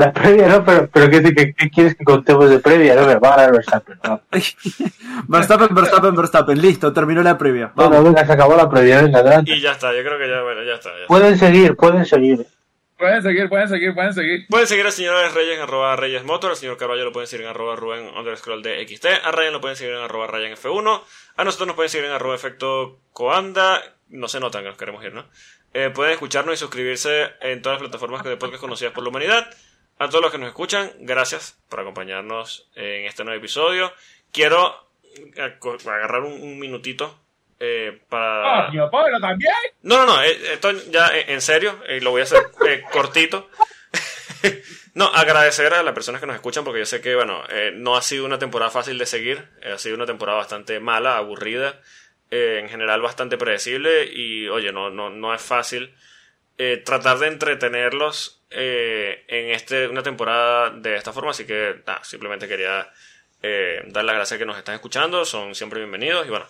[0.00, 2.94] La, previa, no, pero, pero ¿qué, qué, qué quieres que contemos de previa?
[2.94, 3.98] No me va a ganar Verstappen.
[4.04, 4.20] No.
[5.28, 6.60] Verstappen, Verstappen, Verstappen.
[6.60, 7.72] Listo, terminó la previa.
[7.74, 8.04] Bueno, Vamos.
[8.04, 9.52] venga, se acabó la previa, venga, adelante.
[9.52, 10.90] Y ya está, yo creo que ya, bueno, ya está.
[10.90, 11.06] ya está.
[11.06, 12.46] Pueden seguir, pueden seguir.
[13.00, 14.46] Pueden seguir, pueden seguir, pueden seguir.
[14.50, 17.46] Pueden seguir al señor Reyes en arroba Reyes Motor, al señor Carballo lo pueden seguir
[17.46, 21.02] en arroba Rubén underscore de XT, a Ryan lo pueden seguir en arroba Ryan F1,
[21.36, 25.02] a nosotros nos pueden seguir en arroba efecto Coanda, no se notan que nos queremos
[25.02, 25.24] ir, ¿no?
[25.72, 29.48] Eh, pueden escucharnos y suscribirse en todas las plataformas de podcast conocidas por la humanidad.
[30.00, 33.92] A todos los que nos escuchan, gracias por acompañarnos en este nuevo episodio.
[34.32, 34.88] Quiero
[35.84, 37.20] agarrar un, un minutito
[37.58, 38.70] eh, para...
[38.90, 39.52] Pablo también.
[39.82, 43.50] No, no, no, eh, esto ya en serio, eh, lo voy a hacer eh, cortito.
[44.94, 47.42] no, agradecer a las personas que nos escuchan porque yo sé que, bueno,
[47.74, 51.78] no ha sido una temporada fácil de seguir, ha sido una temporada bastante mala, aburrida,
[52.30, 55.94] en general bastante predecible y, oye, no, no, no es fácil
[56.86, 62.48] tratar de entretenerlos eh, en este, una temporada de esta forma, así que, nada, simplemente
[62.48, 62.88] quería
[63.42, 66.46] eh, dar las gracias que nos están escuchando, son siempre bienvenidos y, bueno,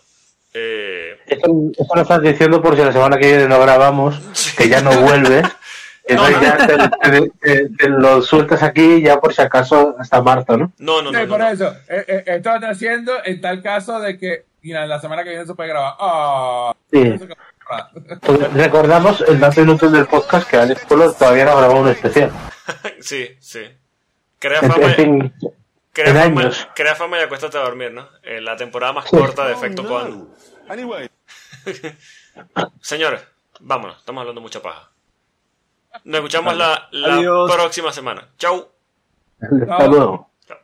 [0.54, 4.18] eh, Esto, esto lo estás diciendo por si la semana que viene no grabamos,
[4.56, 5.44] que ya no vuelves.
[6.04, 6.46] Entonces No, no.
[6.58, 10.72] ya te, te- te- te lo sueltas aquí ya por si acaso hasta marzo, ¿no?
[10.78, 11.48] no, no, no, Sí, por no.
[11.48, 11.68] eso.
[11.88, 15.46] Eh, eh, esto está haciendo en tal caso de que mira, la semana que viene
[15.46, 15.94] se puede grabar.
[16.00, 17.14] Ah, Sí.
[18.20, 22.30] Pues recordamos el dato inútil del podcast que Alex Polo todavía no grabó un especial.
[23.00, 23.62] Sí, sí.
[24.38, 25.34] Crea fama, en fin,
[25.92, 26.68] crea, en fama, años.
[26.74, 28.08] crea fama y acuéstate a dormir, ¿no?
[28.22, 30.28] Eh, la temporada más corta de Efecto Cuando.
[32.80, 33.22] Señores,
[33.58, 33.98] vámonos.
[33.98, 34.90] Estamos hablando mucha paja.
[36.04, 38.28] Nos escuchamos la, la próxima semana.
[38.38, 38.68] Chau.
[39.40, 40.30] hasta luego.
[40.46, 40.58] Chao.